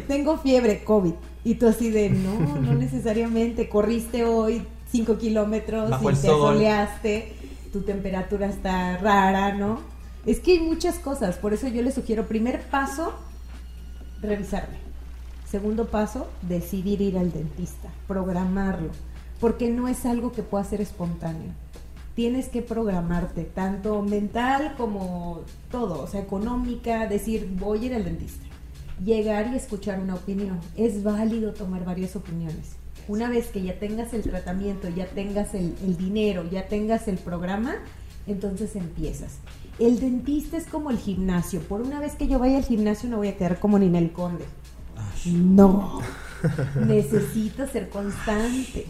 [0.07, 1.13] tengo fiebre, COVID.
[1.47, 3.69] Y tú así de, no, no necesariamente.
[3.69, 6.55] Corriste hoy 5 kilómetros Bajo y te sol.
[6.55, 7.31] soleaste,
[7.71, 9.79] tu temperatura está rara, ¿no?
[10.25, 13.13] Es que hay muchas cosas, por eso yo les sugiero, primer paso,
[14.21, 14.75] revisarme.
[15.49, 18.89] Segundo paso, decidir ir al dentista, programarlo,
[19.39, 21.53] porque no es algo que pueda ser espontáneo.
[22.13, 28.03] Tienes que programarte, tanto mental como todo, o sea, económica, decir, voy a ir al
[28.03, 28.46] dentista.
[29.03, 30.59] Llegar y escuchar una opinión.
[30.75, 32.75] Es válido tomar varias opiniones.
[33.07, 37.17] Una vez que ya tengas el tratamiento, ya tengas el, el dinero, ya tengas el
[37.17, 37.75] programa,
[38.25, 39.37] entonces empiezas.
[39.79, 41.61] El dentista es como el gimnasio.
[41.61, 44.45] Por una vez que yo vaya al gimnasio no voy a quedar como Ninel Conde.
[45.25, 46.01] No.
[46.87, 48.87] Necesito ser constante.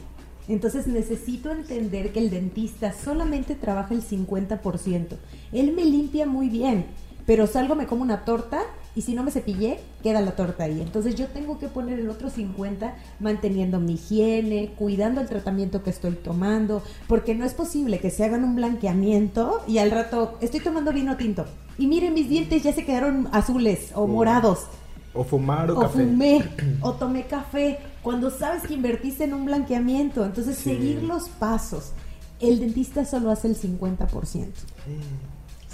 [0.48, 5.18] Entonces necesito entender que el dentista solamente trabaja el 50%.
[5.52, 6.86] Él me limpia muy bien,
[7.26, 8.62] pero salgo, me como una torta
[8.98, 10.82] y si no me cepillé, queda la torta ahí.
[10.82, 15.92] Entonces yo tengo que poner el otro 50 manteniendo mi higiene, cuidando el tratamiento que
[15.92, 20.62] estoy tomando, porque no es posible que se hagan un blanqueamiento y al rato estoy
[20.62, 21.46] tomando vino tinto.
[21.78, 24.08] Y miren, mis dientes ya se quedaron azules o Oh.
[24.08, 24.62] morados
[25.14, 26.04] O fumar o, o café.
[26.04, 26.44] fumé
[26.82, 30.26] o tomé café cuando sabes que invertiste en un blanqueamiento.
[30.26, 30.72] Entonces, Sí.
[30.72, 31.92] seguir los pasos.
[32.40, 34.48] El dentista solo hace el 50%.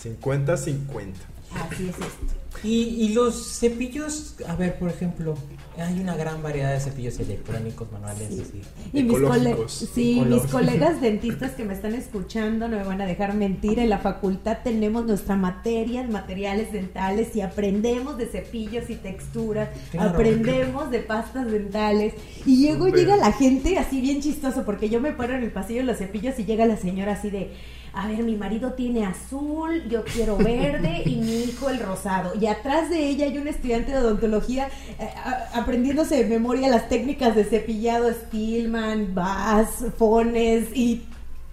[0.02, 1.14] 50-50.
[1.54, 2.43] Así es esto.
[2.64, 5.36] Y, y los cepillos, a ver, por ejemplo,
[5.78, 8.42] hay una gran variedad de cepillos electrónicos, manuales, Sí.
[8.42, 8.62] así.
[8.94, 13.06] Y mis, cole- sí, mis colegas dentistas que me están escuchando no me van a
[13.06, 13.80] dejar mentir.
[13.80, 20.12] En la facultad tenemos nuestra materia, materiales dentales y aprendemos de cepillos y texturas, Claro.
[20.12, 22.14] aprendemos de pastas dentales.
[22.46, 25.80] Y luego llega la gente así bien chistoso porque yo me paro en el pasillo
[25.82, 27.52] de los cepillos y llega la señora así de,
[27.96, 32.34] a ver, mi marido tiene azul, yo quiero verde y mi hijo el rosado.
[32.40, 34.68] Y atrás de ella hay un estudiante de odontología
[35.00, 41.04] eh, a- aprendiéndose de memoria las técnicas de cepillado Stillman, Bass, Fones y...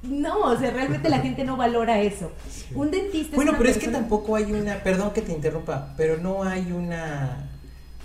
[0.03, 2.33] No, o sea, realmente la gente no valora eso.
[2.75, 6.43] Un dentista Bueno, pero es que tampoco hay una, perdón que te interrumpa, pero no
[6.43, 7.51] hay una,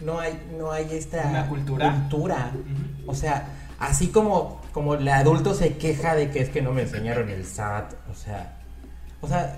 [0.01, 1.91] no hay, no hay esta ¿Una cultura?
[2.09, 2.51] cultura.
[3.07, 3.47] O sea,
[3.79, 7.45] así como, como el adulto se queja de que es que no me enseñaron el
[7.45, 8.57] SAT, o sea,
[9.21, 9.57] o sea,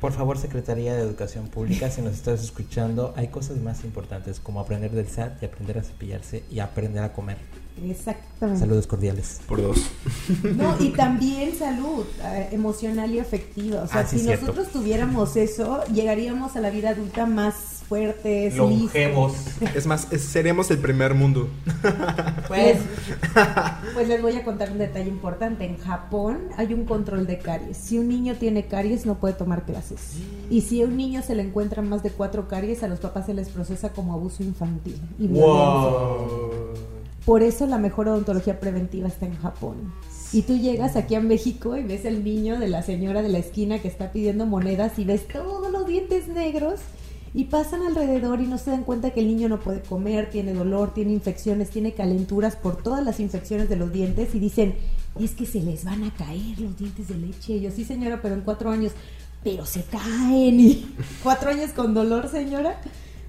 [0.00, 4.60] por favor, Secretaría de Educación Pública, si nos estás escuchando, hay cosas más importantes como
[4.60, 7.38] aprender del SAT y aprender a cepillarse y aprender a comer.
[7.82, 8.60] Exactamente.
[8.60, 9.40] Saludos cordiales.
[9.46, 9.78] Por dos.
[10.56, 13.82] No, y también salud eh, emocional y afectiva.
[13.82, 14.46] O sea, Ah, sí, si cierto.
[14.46, 19.32] nosotros tuviéramos eso, llegaríamos a la vida adulta más fuertes, Longevos.
[19.32, 19.76] listos.
[19.76, 21.48] Es más, es- seremos el primer mundo.
[22.48, 22.78] Pues,
[23.94, 25.64] Pues les voy a contar un detalle importante.
[25.64, 27.76] En Japón hay un control de caries.
[27.76, 30.18] Si un niño tiene caries, no puede tomar clases.
[30.50, 33.26] Y si a un niño se le encuentran más de cuatro caries, a los papás
[33.26, 35.00] se les procesa como abuso infantil.
[35.18, 36.28] Y wow.
[37.24, 39.92] Por eso la mejor odontología preventiva está en Japón.
[40.32, 43.38] Y tú llegas aquí a México y ves el niño de la señora de la
[43.38, 46.80] esquina que está pidiendo monedas y ves todos los dientes negros
[47.36, 50.54] y pasan alrededor y no se dan cuenta que el niño no puede comer, tiene
[50.54, 54.74] dolor, tiene infecciones, tiene calenturas por todas las infecciones de los dientes y dicen,
[55.20, 57.52] es que se les van a caer los dientes de leche.
[57.52, 58.92] Y yo, sí señora, pero en cuatro años.
[59.44, 62.80] pero se caen y cuatro años con dolor, señora.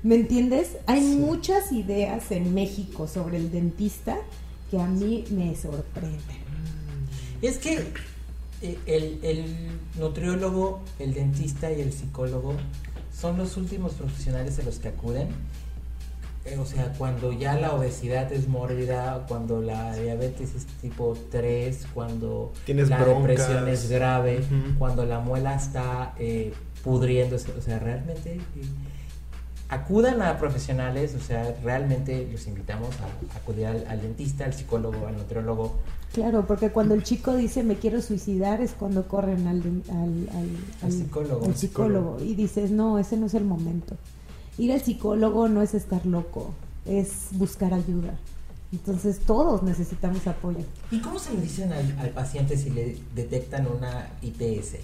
[0.04, 0.78] ¿Me entiendes?
[0.86, 4.16] Hay muchas ideas en México sobre el dentista
[4.72, 6.48] que a mí me sorprenden.
[7.42, 7.84] Es que
[8.62, 9.46] eh, el, el
[10.00, 12.54] nutriólogo, el dentista y el psicólogo
[13.20, 15.30] son los últimos profesionales a los que acuden.
[16.46, 21.88] Eh, o sea, cuando ya la obesidad es mórbida, cuando la diabetes es tipo 3,
[21.94, 23.28] cuando Tienes la broncas.
[23.28, 24.44] depresión es grave,
[24.78, 26.54] cuando la muela está eh,
[26.84, 27.52] pudriéndose.
[27.58, 28.42] O sea, realmente eh,
[29.68, 35.08] acudan a profesionales, o sea, realmente los invitamos a, acudir al, al dentista, al psicólogo,
[35.08, 35.76] al nutriólogo.
[36.14, 39.58] Claro, porque cuando el chico dice me quiero suicidar es cuando corren al,
[39.90, 40.92] al, al-
[41.46, 42.18] Al psicólogo.
[42.24, 43.96] y dices, no, ese no es el momento.
[44.58, 46.54] Ir al psicólogo no es estar loco,
[46.86, 48.18] es buscar ayuda.
[48.72, 50.60] Entonces todos necesitamos apoyo.
[50.92, 54.76] ¿Y cómo se le dicen al, al paciente si le detectan una ITS?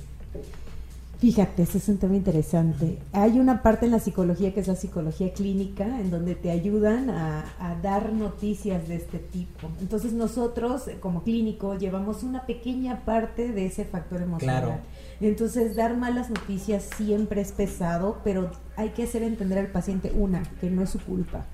[1.24, 3.00] Fíjate, ese es un tema interesante.
[3.14, 7.10] Hay una parte en la psicología que es la psicología clínica, en donde te ayudan
[7.10, 9.70] a, a dar noticias de este tipo.
[9.80, 14.64] Entonces nosotros, eh, como clínico, llevamos una pequeña parte de ese factor emocional.
[14.64, 14.80] Claro.
[15.22, 20.44] Entonces dar malas noticias siempre es pesado, pero hay que hacer entender al paciente, una,
[20.60, 21.46] que no es su culpa.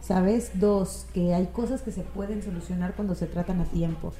[0.00, 0.52] ¿Sabes?
[0.54, 4.14] Dos, que hay cosas que se pueden solucionar cuando se tratan a tiempo.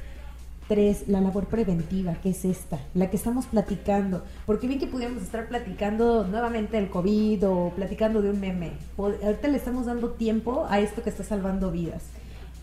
[0.71, 4.23] Tres, la labor preventiva, que es esta, la que estamos platicando.
[4.47, 8.75] Porque bien que pudiéramos estar platicando nuevamente del COVID o platicando de un meme.
[8.97, 12.05] Ahorita le estamos dando tiempo a esto que está salvando vidas.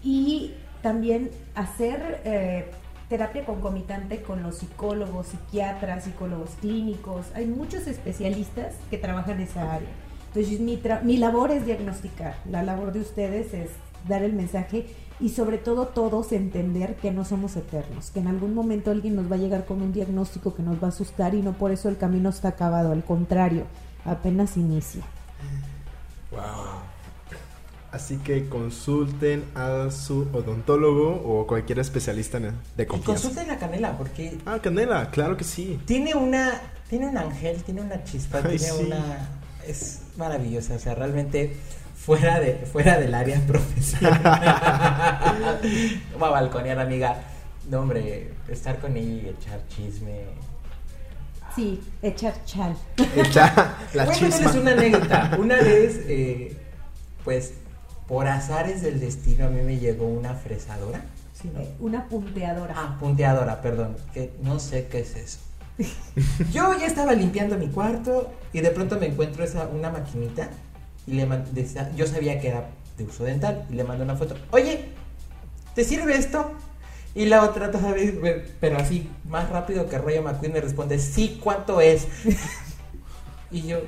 [0.05, 2.71] Y también hacer eh,
[3.09, 7.25] terapia concomitante con los psicólogos, psiquiatras, psicólogos clínicos.
[7.35, 9.89] Hay muchos especialistas que trabajan en esa área.
[10.27, 13.71] Entonces mi, mi labor es diagnosticar, la labor de ustedes es
[14.07, 14.85] dar el mensaje
[15.20, 19.32] y sobre todo todos entender que no somos eternos, que en algún momento alguien nos
[19.32, 21.89] va a llegar con un diagnóstico que nos va a asustar y no por eso
[21.89, 23.63] el camino está acabado, al contrario,
[24.05, 25.01] apenas inicia.
[27.91, 33.24] Así que consulten a su odontólogo o cualquier especialista en- de Y confianza.
[33.24, 35.80] consulten la canela porque Ah, Canela, claro que sí.
[35.86, 38.84] tiene una tiene un ángel, tiene una chispa, Ay, tiene sí.
[38.86, 39.30] una
[39.68, 41.55] es maravillosa, o sea, realmente
[42.07, 44.21] fuera de fuera del área profesional.
[46.13, 47.17] Vamos a balconear, amiga.
[47.69, 50.21] No, hombre, estar con ella y echar chisme.
[51.53, 52.77] Sí, echar chal.
[53.15, 54.29] Echa la Voy a chisma.
[54.37, 55.37] contarles una anécdota.
[55.37, 56.55] Una vez, eh,
[57.25, 57.53] pues,
[58.07, 61.01] por azares del destino, a mí me llegó una fresadora.
[61.33, 61.59] Sí, ¿no?
[61.59, 62.73] Eh, Una punteadora.
[62.77, 65.39] Ah, punteadora, perdón, que no sé qué es eso.
[66.53, 70.49] Yo ya estaba limpiando mi cuarto y de pronto me encuentro esa, una maquinita
[71.07, 74.35] y le decía- yo sabía que era de uso dental y le mandé una foto.
[74.51, 74.89] Oye,
[75.73, 76.51] ¿te sirve esto?
[77.15, 78.11] Y la otra todavía,
[78.59, 82.07] pero así, más rápido que Rayo McQueen me responde, sí, ¿cuánto es?
[83.51, 83.79] y yo,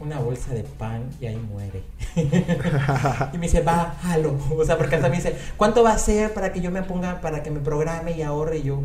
[0.00, 1.84] una bolsa de pan y ahí muere.
[3.32, 4.36] y me dice, va, jalo.
[4.56, 7.20] O sea, porque hasta me dice, ¿cuánto va a ser para que yo me ponga,
[7.20, 8.58] para que me programe y ahorre?
[8.58, 8.82] Y yo,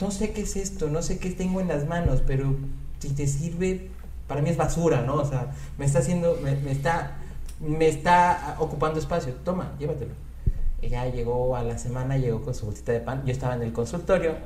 [0.00, 2.56] no sé qué es esto, no sé qué tengo en las manos, pero
[3.00, 3.90] si te sirve,
[4.30, 5.14] para mí es basura, ¿no?
[5.16, 7.16] O sea, me está haciendo, me, me está,
[7.58, 9.34] me está ocupando espacio.
[9.44, 10.12] Toma, llévatelo.
[10.80, 13.24] Ella llegó a la semana, llegó con su bolsita de pan.
[13.26, 14.36] Yo estaba en el consultorio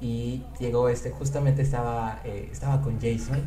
[0.00, 3.40] y llegó este, justamente estaba, eh, estaba con Jason.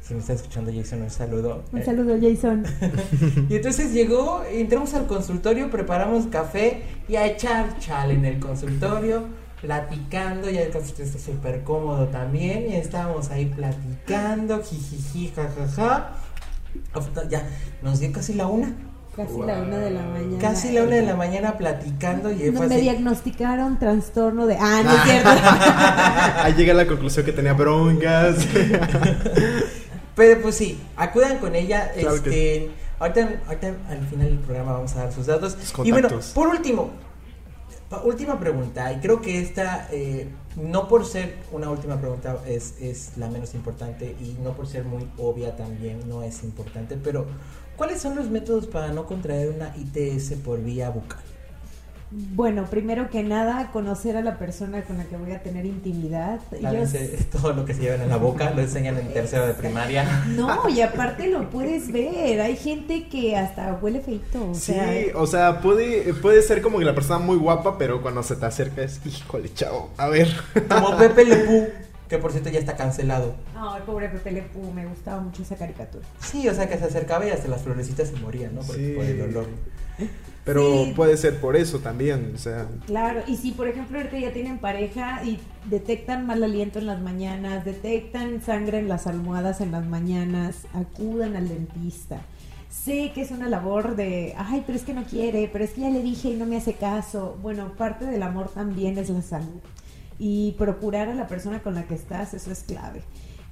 [0.00, 1.64] Si me está escuchando Jason, un saludo.
[1.70, 2.64] Un saludo, Jason.
[3.50, 9.24] y entonces llegó, entramos al consultorio, preparamos café y a echar chal en el consultorio,
[9.60, 16.10] platicando, ya el consultorio está súper cómodo también, y estábamos ahí platicando, jijiji, jajaja.
[17.30, 17.42] Ya,
[17.82, 18.74] nos dio casi la una,
[19.16, 20.38] Casi la una de la mañana.
[20.38, 22.82] casi la una de la mañana platicando y No, me así.
[22.82, 24.58] diagnosticaron trastorno de...
[24.60, 25.30] Ah, no es cierto.
[26.42, 28.36] Ahí llega la conclusión que tenía broncas.
[30.14, 31.92] Pero pues sí, acudan con ella.
[31.98, 35.56] Claro este, ahorita, ahorita al final del programa vamos a dar sus datos.
[35.62, 36.90] Sus y bueno, por último,
[38.04, 38.92] última pregunta.
[38.92, 43.54] Y creo que esta, eh, no por ser una última pregunta, es, es la menos
[43.54, 44.16] importante.
[44.20, 46.96] Y no por ser muy obvia también, no es importante.
[46.96, 47.26] Pero,
[47.76, 51.35] ¿cuáles son los métodos para no contraer una ITS por vía bucal?
[52.10, 56.38] Bueno, primero que nada, conocer a la persona con la que voy a tener intimidad.
[56.52, 57.00] Yo Lávense
[57.32, 60.24] todo lo que se llevan en la boca, lo enseñan en tercero de primaria.
[60.28, 62.40] No, y aparte lo puedes ver.
[62.40, 64.50] Hay gente que hasta huele feito.
[64.50, 68.00] O Sí, sea, o sea, puede, puede ser como que la persona muy guapa, pero
[68.02, 70.28] cuando se te acerca es, híjole, chao, a ver.
[70.68, 71.68] Como Pepe Le Pew,
[72.08, 73.34] que por cierto ya está cancelado.
[73.56, 76.06] Ay, pobre Pepe Le Pew, me gustaba mucho esa caricatura.
[76.20, 78.60] Sí, o sea que se acercaba y hasta las florecitas se morían, ¿no?
[78.60, 78.92] Porque Sí.
[78.94, 79.46] por el olor.
[80.46, 80.92] Pero Sí.
[80.94, 84.58] puede ser por eso también, o sea, Claro, y si por ejemplo ahorita ya tienen
[84.58, 85.38] pareja y
[85.68, 91.34] detectan mal aliento en las mañanas, detectan sangre en las almohadas en las mañanas, acudan
[91.36, 92.20] al dentista.
[92.70, 95.80] Sé que es una labor de, ay, pero es que no quiere, pero es que
[95.80, 97.36] ya le dije y no me hace caso.
[97.42, 99.60] Bueno, parte del amor también es la salud.
[100.18, 103.02] Y procurar a la persona con la que estás, eso es clave.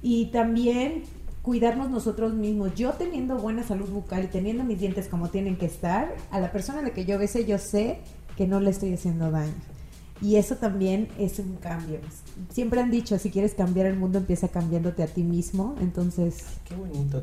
[0.01, 1.03] Y también
[1.45, 2.73] cuidarnos nosotros mismos.
[2.73, 6.51] Yo teniendo buena salud bucal y teniendo mis dientes como tienen que estar, a la
[6.51, 7.99] persona a la que yo bese, yo sé
[8.35, 9.53] que no le estoy haciendo daño.
[10.21, 11.99] Y eso también es un cambio.
[12.49, 15.75] Siempre han dicho, si quieres cambiar el mundo, empieza cambiándote a ti mismo.
[15.79, 17.21] Entonces, Qué bonito.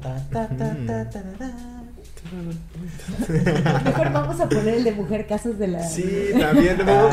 [3.85, 5.83] mejor vamos a poner el de mujer casos de la...
[5.83, 7.11] sí, también ¿no?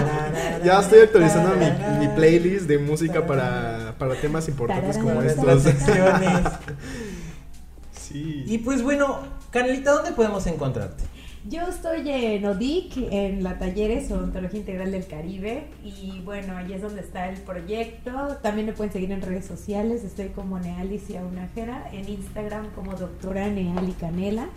[0.63, 5.63] ya estoy actualizando mi, mi playlist de música para, para temas importantes como estos.
[5.63, 6.47] secciones.
[7.93, 8.43] Sí.
[8.47, 9.19] Y pues bueno,
[9.51, 11.03] Canelita, ¿dónde podemos encontrarte?
[11.47, 15.67] Yo estoy en ODIC, en la Talleres Odontología Integral del Caribe.
[15.83, 18.11] Y bueno, ahí es donde está el proyecto.
[18.41, 20.03] También me pueden seguir en redes sociales.
[20.03, 24.49] Estoy como Nealicia Unajera, en Instagram como doctora Neali Canela.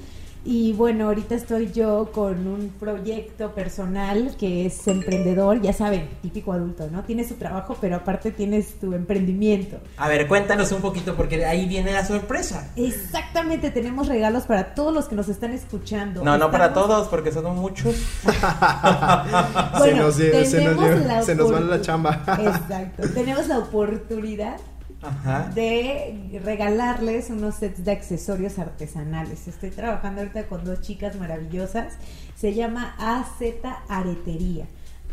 [0.45, 6.53] Y bueno, ahorita estoy yo con un proyecto personal que es emprendedor, ya saben, típico
[6.53, 7.05] adulto, ¿no?
[7.05, 9.78] Tienes tu trabajo, pero aparte tienes tu emprendimiento.
[9.97, 12.72] A ver, cuéntanos un poquito porque ahí viene la sorpresa.
[12.74, 16.24] Exactamente, tenemos regalos para todos los que nos están escuchando.
[16.24, 17.95] No, no para todos porque son muchos.
[18.24, 22.20] se, Bueno, nos, se, nos, tenemos lle- la se nos va la chamba.
[22.40, 23.09] Exacto.
[23.14, 24.57] Tenemos la oportunidad
[25.55, 29.49] De regalarles unos sets de accesorios artesanales.
[29.49, 31.95] Estoy trabajando ahorita con dos chicas maravillosas.
[32.37, 33.41] Se llama AZ
[33.89, 34.67] Aretería.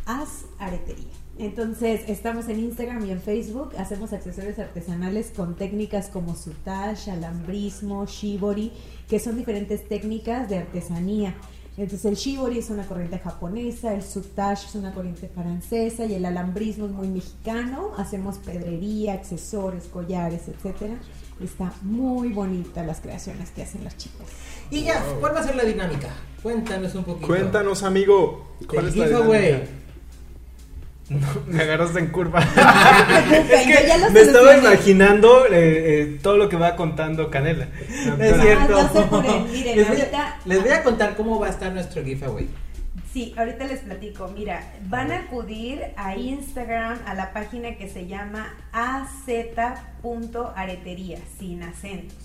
[0.05, 1.13] Az Aretería.
[1.39, 3.73] Entonces, estamos en Instagram y en Facebook.
[3.77, 8.73] Hacemos accesorios artesanales con técnicas como sutage, alambrismo, shibori,
[9.07, 11.35] que son diferentes técnicas de artesanía.
[11.79, 16.25] Entonces, el shibori es una corriente japonesa, el sutage es una corriente francesa y el
[16.25, 17.91] alambrismo es muy mexicano.
[17.97, 20.95] Hacemos pedrería, accesorios, collares, etcétera.
[21.41, 24.27] Está muy bonita las creaciones que hacen las chicas.
[24.69, 26.09] Y ya, ¿cuál va a ser la dinámica?
[26.43, 27.27] Cuéntanos un poquito.
[27.27, 28.55] Cuéntanos, amigo.
[28.67, 29.63] ¿Cuál El es la giveaway.
[31.09, 31.39] Dinámica?
[31.47, 32.39] Me agarraste en curva.
[33.51, 37.67] es que ya lo me estaba imaginando eh, eh, todo lo que va contando Canela.
[38.05, 38.77] No es cierto.
[38.77, 41.47] Ah, no se apuren, miren, les, voy a, ahorita- les voy a contar cómo va
[41.47, 42.47] a estar nuestro giveaway.
[43.11, 44.27] Sí, ahorita les platico.
[44.35, 48.53] Mira, van a acudir a Instagram a la página que se llama
[50.03, 52.17] az.aretería, sin acentos.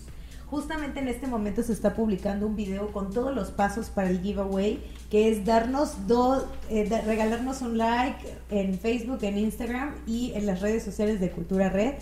[0.55, 4.21] Justamente en este momento se está publicando un video con todos los pasos para el
[4.21, 4.81] giveaway,
[5.11, 10.61] que es darnos dos, eh, regalarnos un like en Facebook, en Instagram y en las
[10.61, 11.95] redes sociales de Cultura Red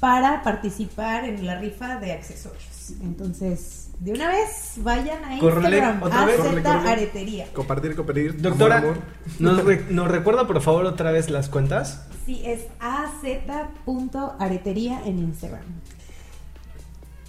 [0.00, 2.90] para participar en la rifa de accesorios.
[3.00, 6.40] Entonces, de una vez, vayan a Córrele, Instagram, otra vez.
[6.40, 7.46] Az.aretería.
[7.54, 8.38] Compartir, compartir.
[8.38, 9.04] Doctora, amor, amor.
[9.38, 12.04] ¿nos, re- ¿nos recuerda por favor otra vez las cuentas?
[12.26, 15.64] Sí, es az.aretería en Instagram.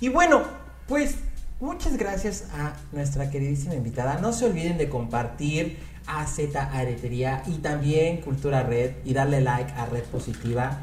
[0.01, 1.15] Y bueno, pues
[1.59, 4.19] muchas gracias a nuestra queridísima invitada.
[4.19, 5.77] No se olviden de compartir
[6.07, 10.81] a Z Aretería y también Cultura Red y darle like a Red Positiva.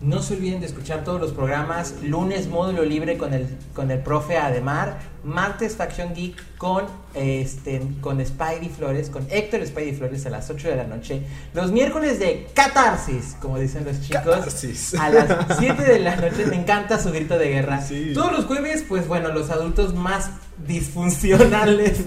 [0.00, 1.94] No se olviden de escuchar todos los programas.
[2.02, 4.98] Lunes módulo libre con el, con el profe Ademar.
[5.24, 10.68] Martes Facción Geek con, este, con Spidey Flores, con Héctor Spidey Flores a las 8
[10.68, 11.22] de la noche.
[11.54, 14.22] Los miércoles de Catarsis, como dicen los chicos.
[14.22, 14.94] Catarsis.
[14.94, 16.46] A las 7 de la noche.
[16.46, 17.80] Me encanta su grito de guerra.
[17.80, 18.12] Sí.
[18.14, 20.30] Todos los jueves, pues bueno, los adultos más
[20.66, 21.98] disfuncionales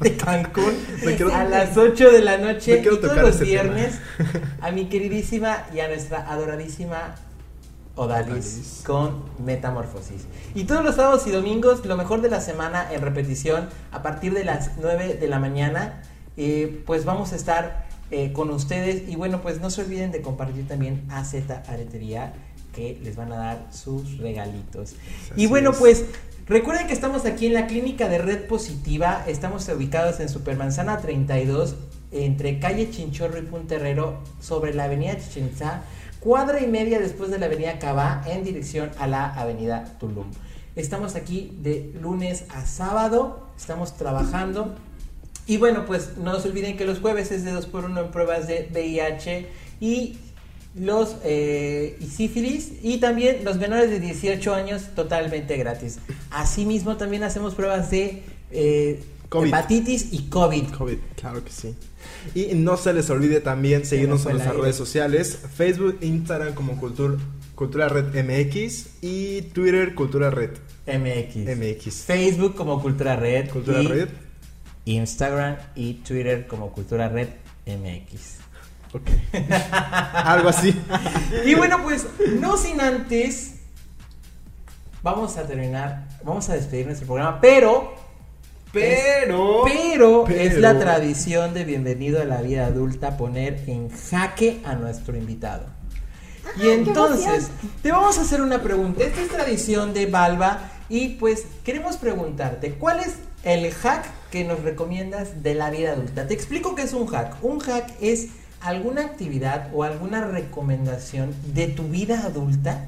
[0.00, 0.72] de Cancún.
[1.02, 2.80] Quiero- a las 8 de la noche.
[2.80, 3.44] Y todos los tema.
[3.44, 3.94] viernes
[4.60, 7.14] a mi queridísima y a nuestra adoradísima
[7.96, 10.26] Odalis con Metamorfosis.
[10.54, 14.34] Y todos los sábados y domingos, lo mejor de la semana en repetición, a partir
[14.34, 16.02] de las 9 de la mañana,
[16.36, 19.08] eh, pues vamos a estar eh, con ustedes.
[19.08, 22.34] Y bueno, pues no se olviden de compartir también a Z Aretería,
[22.74, 24.94] que les van a dar sus regalitos.
[25.36, 25.78] y bueno, es.
[25.78, 26.04] pues
[26.46, 29.24] recuerden que estamos aquí en la clínica de Red Positiva.
[29.28, 31.76] Estamos ubicados en Supermanzana 32,
[32.10, 35.82] entre calle Chinchorro y Punterrero, sobre la avenida Chichen Itzá,
[36.24, 40.26] cuadra y media después de la avenida Cabá, en dirección a la avenida Tulum.
[40.74, 44.74] Estamos aquí de lunes a sábado, estamos trabajando.
[45.46, 48.70] Y bueno, pues no se olviden que los jueves es de 2x1 en pruebas de
[48.72, 49.46] VIH
[49.80, 50.16] y
[50.74, 55.98] los eh, y sífilis y también los menores de 18 años totalmente gratis.
[56.30, 59.04] Asimismo también hacemos pruebas de eh,
[59.34, 59.48] COVID.
[59.48, 60.70] hepatitis y COVID.
[60.70, 61.74] COVID, claro que sí.
[62.34, 67.16] Y no se les olvide también seguirnos en nuestras redes sociales, Facebook, Instagram como Cultura,
[67.54, 70.52] Cultura Red MX y Twitter Cultura Red
[70.86, 71.56] MX.
[71.56, 71.94] MX.
[72.04, 73.50] Facebook como Cultura Red.
[73.50, 74.08] Cultura y Red.
[74.84, 77.28] Instagram y Twitter como Cultura Red
[77.66, 78.38] MX.
[78.92, 79.08] Ok.
[80.12, 80.80] Algo así.
[81.44, 82.06] Y bueno, pues
[82.38, 83.56] no sin antes,
[85.02, 88.03] vamos a terminar, vamos a despedir nuestro programa, pero,
[88.74, 89.62] Pero.
[89.64, 95.16] pero, es la tradición de Bienvenido a la Vida Adulta poner en jaque a nuestro
[95.16, 95.66] invitado.
[96.60, 97.50] Y entonces,
[97.82, 99.04] te vamos a hacer una pregunta.
[99.04, 103.14] Esta es tradición de Balba y pues queremos preguntarte, ¿cuál es
[103.44, 106.26] el hack que nos recomiendas de la vida adulta?
[106.26, 107.36] Te explico qué es un hack.
[107.42, 112.86] Un hack es alguna actividad o alguna recomendación de tu vida adulta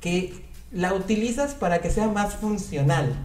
[0.00, 3.16] que la utilizas para que sea más funcional.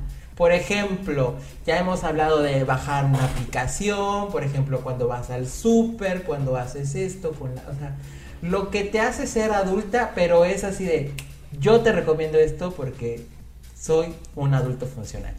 [0.42, 1.36] Por ejemplo,
[1.68, 6.96] ya hemos hablado de bajar una aplicación, por ejemplo, cuando vas al súper, cuando haces
[6.96, 7.96] esto, con la- o sea,
[8.42, 11.12] lo que te hace ser adulta, pero es así de,
[11.60, 13.24] yo te recomiendo esto porque
[13.80, 15.36] soy un adulto funcional.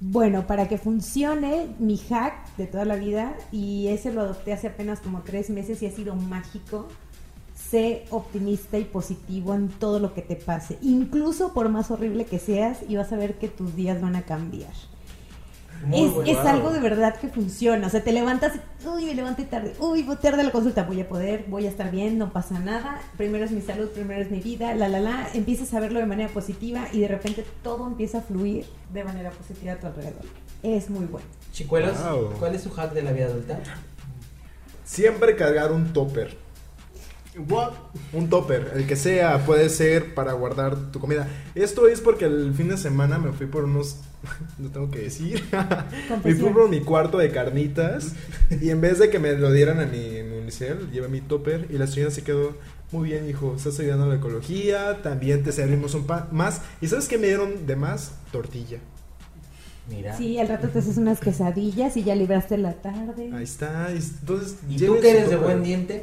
[0.00, 4.66] Bueno, para que funcione mi hack de toda la vida, y ese lo adopté hace
[4.66, 6.88] apenas como tres meses y ha sido mágico,
[7.70, 12.38] sé optimista y positivo en todo lo que te pase, incluso por más horrible que
[12.38, 14.72] seas, y vas a ver que tus días van a cambiar.
[15.86, 16.30] Muy es, bueno.
[16.30, 17.86] es algo de verdad que funciona.
[17.86, 20.82] O sea, te levantas, y, uy, me levanté tarde, uy, voy tarde a la consulta,
[20.82, 23.00] voy a poder, voy a estar bien, no pasa nada.
[23.16, 25.28] Primero es mi salud, primero es mi vida, la, la, la.
[25.32, 29.30] Empiezas a verlo de manera positiva y de repente todo empieza a fluir de manera
[29.30, 30.24] positiva a tu alrededor.
[30.62, 31.26] Es muy bueno.
[31.52, 32.32] Chicuelos, Wow.
[32.38, 33.58] ¿cuál es su hack de la vida adulta?
[34.84, 36.36] Siempre cargar un topper.
[37.48, 37.72] What?
[38.12, 41.28] Un topper, el que sea, puede ser para guardar tu comida.
[41.54, 43.98] Esto es porque el fin de semana me fui por unos,
[44.58, 45.44] no tengo que decir,
[46.24, 48.14] me fui por mi cuarto de carnitas
[48.60, 51.68] y en vez de que me lo dieran a mi, mi unicel, llevé mi topper
[51.70, 52.56] y la señora se quedó
[52.92, 56.62] muy bien, hijo, estás ayudando a la ecología, también te servimos un pan más.
[56.80, 58.14] ¿Y sabes qué me dieron de más?
[58.32, 58.78] Tortilla.
[59.88, 60.16] Mira.
[60.16, 63.30] Sí, al rato te haces unas quesadillas y ya libraste la tarde.
[63.32, 63.88] Ahí está.
[63.92, 66.00] y Entonces, ¿Y tú que eres de buen diente?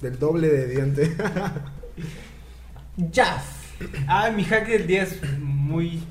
[0.00, 1.16] Del doble de diente.
[3.12, 3.44] Jaff.
[4.06, 6.02] Ah, mi hack del día es muy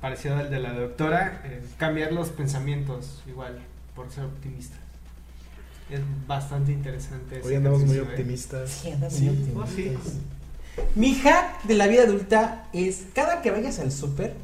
[0.00, 1.42] parecido al de la doctora.
[1.44, 3.58] eh, cambiar los pensamientos, igual,
[3.94, 4.76] por ser optimista.
[5.90, 7.40] Es bastante interesante.
[7.44, 8.02] Hoy andamos muy ¿eh?
[8.02, 8.70] optimistas.
[8.70, 9.88] Sí, andas Sí, muy oh, sí.
[9.88, 10.12] optimistas.
[10.94, 14.34] Mi hack de la vida adulta es cada que vayas al súper,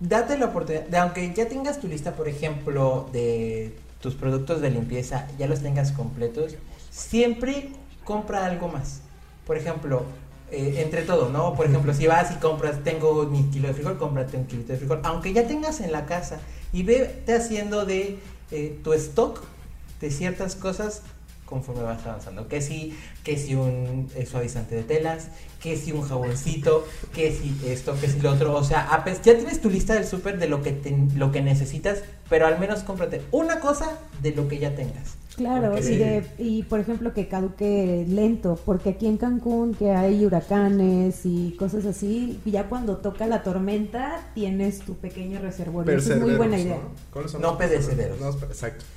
[0.00, 4.70] date la oportunidad, de, aunque ya tengas tu lista, por ejemplo, de tus productos de
[4.70, 6.54] limpieza, ya los tengas completos,
[6.98, 7.70] siempre
[8.04, 9.00] compra algo más.
[9.46, 10.02] Por ejemplo,
[10.50, 11.54] eh, entre todo, ¿no?
[11.54, 14.76] Por ejemplo, si vas y compras, tengo mi kilo de frijol, cómprate un kilo de
[14.76, 16.40] frijol, aunque ya tengas en la casa
[16.72, 18.18] y vete haciendo de
[18.50, 19.40] eh, tu stock
[20.00, 21.02] de ciertas cosas
[21.44, 22.46] conforme vas avanzando.
[22.48, 22.94] Que si,
[23.24, 25.28] que si un eh, suavizante de telas,
[25.62, 28.54] que si un jaboncito, que si esto, que si lo otro.
[28.54, 32.00] O sea, ya tienes tu lista del súper de lo que, te- lo que necesitas,
[32.28, 35.14] pero al menos cómprate una cosa de lo que ya tengas.
[35.38, 39.92] Claro, Porque y, de- y por ejemplo que caduque lento, porque aquí en Cancún que
[39.92, 45.96] hay huracanes y cosas así, ya cuando toca la tormenta tienes tu pequeño reservorio.
[45.96, 46.74] Eso es muy buena idea.
[46.76, 46.90] ¿no?
[47.12, 48.20] ¿Cuáles son No los perecederos.
[48.20, 48.84] No, exacto.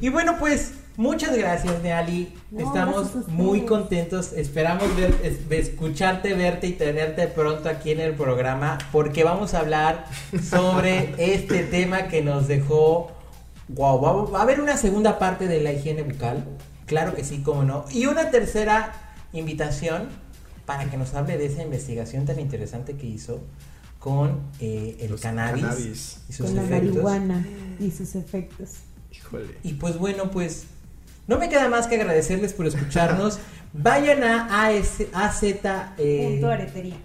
[0.00, 2.32] Y bueno, pues muchas gracias, Neali.
[2.50, 4.32] No, Estamos muy contentos.
[4.32, 5.14] Esperamos ver,
[5.50, 10.06] escucharte, verte y tenerte pronto aquí en el programa porque vamos a hablar
[10.42, 13.12] sobre este tema que nos dejó.
[13.68, 16.44] Wow, va, va a haber una segunda parte de la higiene bucal.
[16.86, 17.84] Claro que sí, cómo no.
[17.90, 18.92] Y una tercera
[19.32, 20.08] invitación
[20.66, 23.40] para que nos hable de esa investigación tan interesante que hizo
[23.98, 26.18] con eh, el cannabis, cannabis.
[26.28, 27.02] y sus Con la efectos.
[27.02, 27.46] marihuana
[27.80, 28.70] y sus efectos.
[29.12, 29.56] Híjole.
[29.64, 30.64] Y pues bueno, pues
[31.26, 33.38] no me queda más que agradecerles por escucharnos.
[33.72, 35.00] Vayan a AZ
[35.98, 36.96] eh, Punto aretería.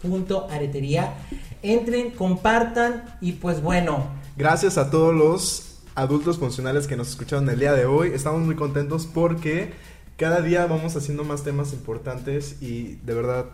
[0.00, 1.14] punto aretería.
[1.62, 5.67] Entren, compartan y pues bueno, Gracias a todos los
[5.98, 8.12] adultos funcionales que nos escucharon el día de hoy.
[8.14, 9.72] Estamos muy contentos porque
[10.16, 13.46] cada día vamos haciendo más temas importantes y de verdad,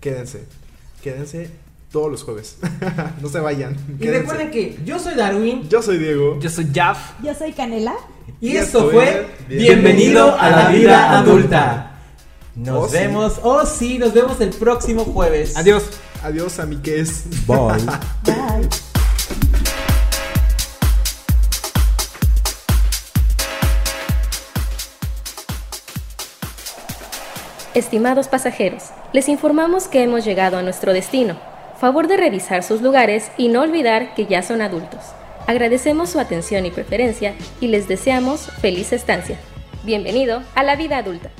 [0.00, 0.44] quédense.
[1.02, 1.50] Quédense
[1.90, 2.56] todos los jueves.
[3.20, 3.76] no se vayan.
[3.96, 4.20] y quédense.
[4.20, 6.38] recuerden que yo soy Darwin Yo soy Diego.
[6.40, 6.98] Yo soy Jaff.
[7.22, 7.94] Yo soy Canela.
[8.40, 11.84] y Y esto fue Bienvenido a la vida adulta.
[12.54, 12.94] Nos Oh, sí.
[12.94, 15.56] vemos, oh sí, nos vemos el próximo jueves.
[15.56, 15.84] Adiós.
[16.22, 17.24] Adiós, amigues.
[17.46, 17.84] Bye.
[18.24, 18.68] Bye.
[27.78, 31.38] Estimados pasajeros, les informamos que hemos llegado a nuestro destino.
[31.78, 34.98] Favor de revisar sus lugares y no olvidar que ya son adultos.
[35.46, 39.38] Agradecemos su atención y preferencia y les deseamos feliz estancia.
[39.84, 41.30] Bienvenido a la vida adulta.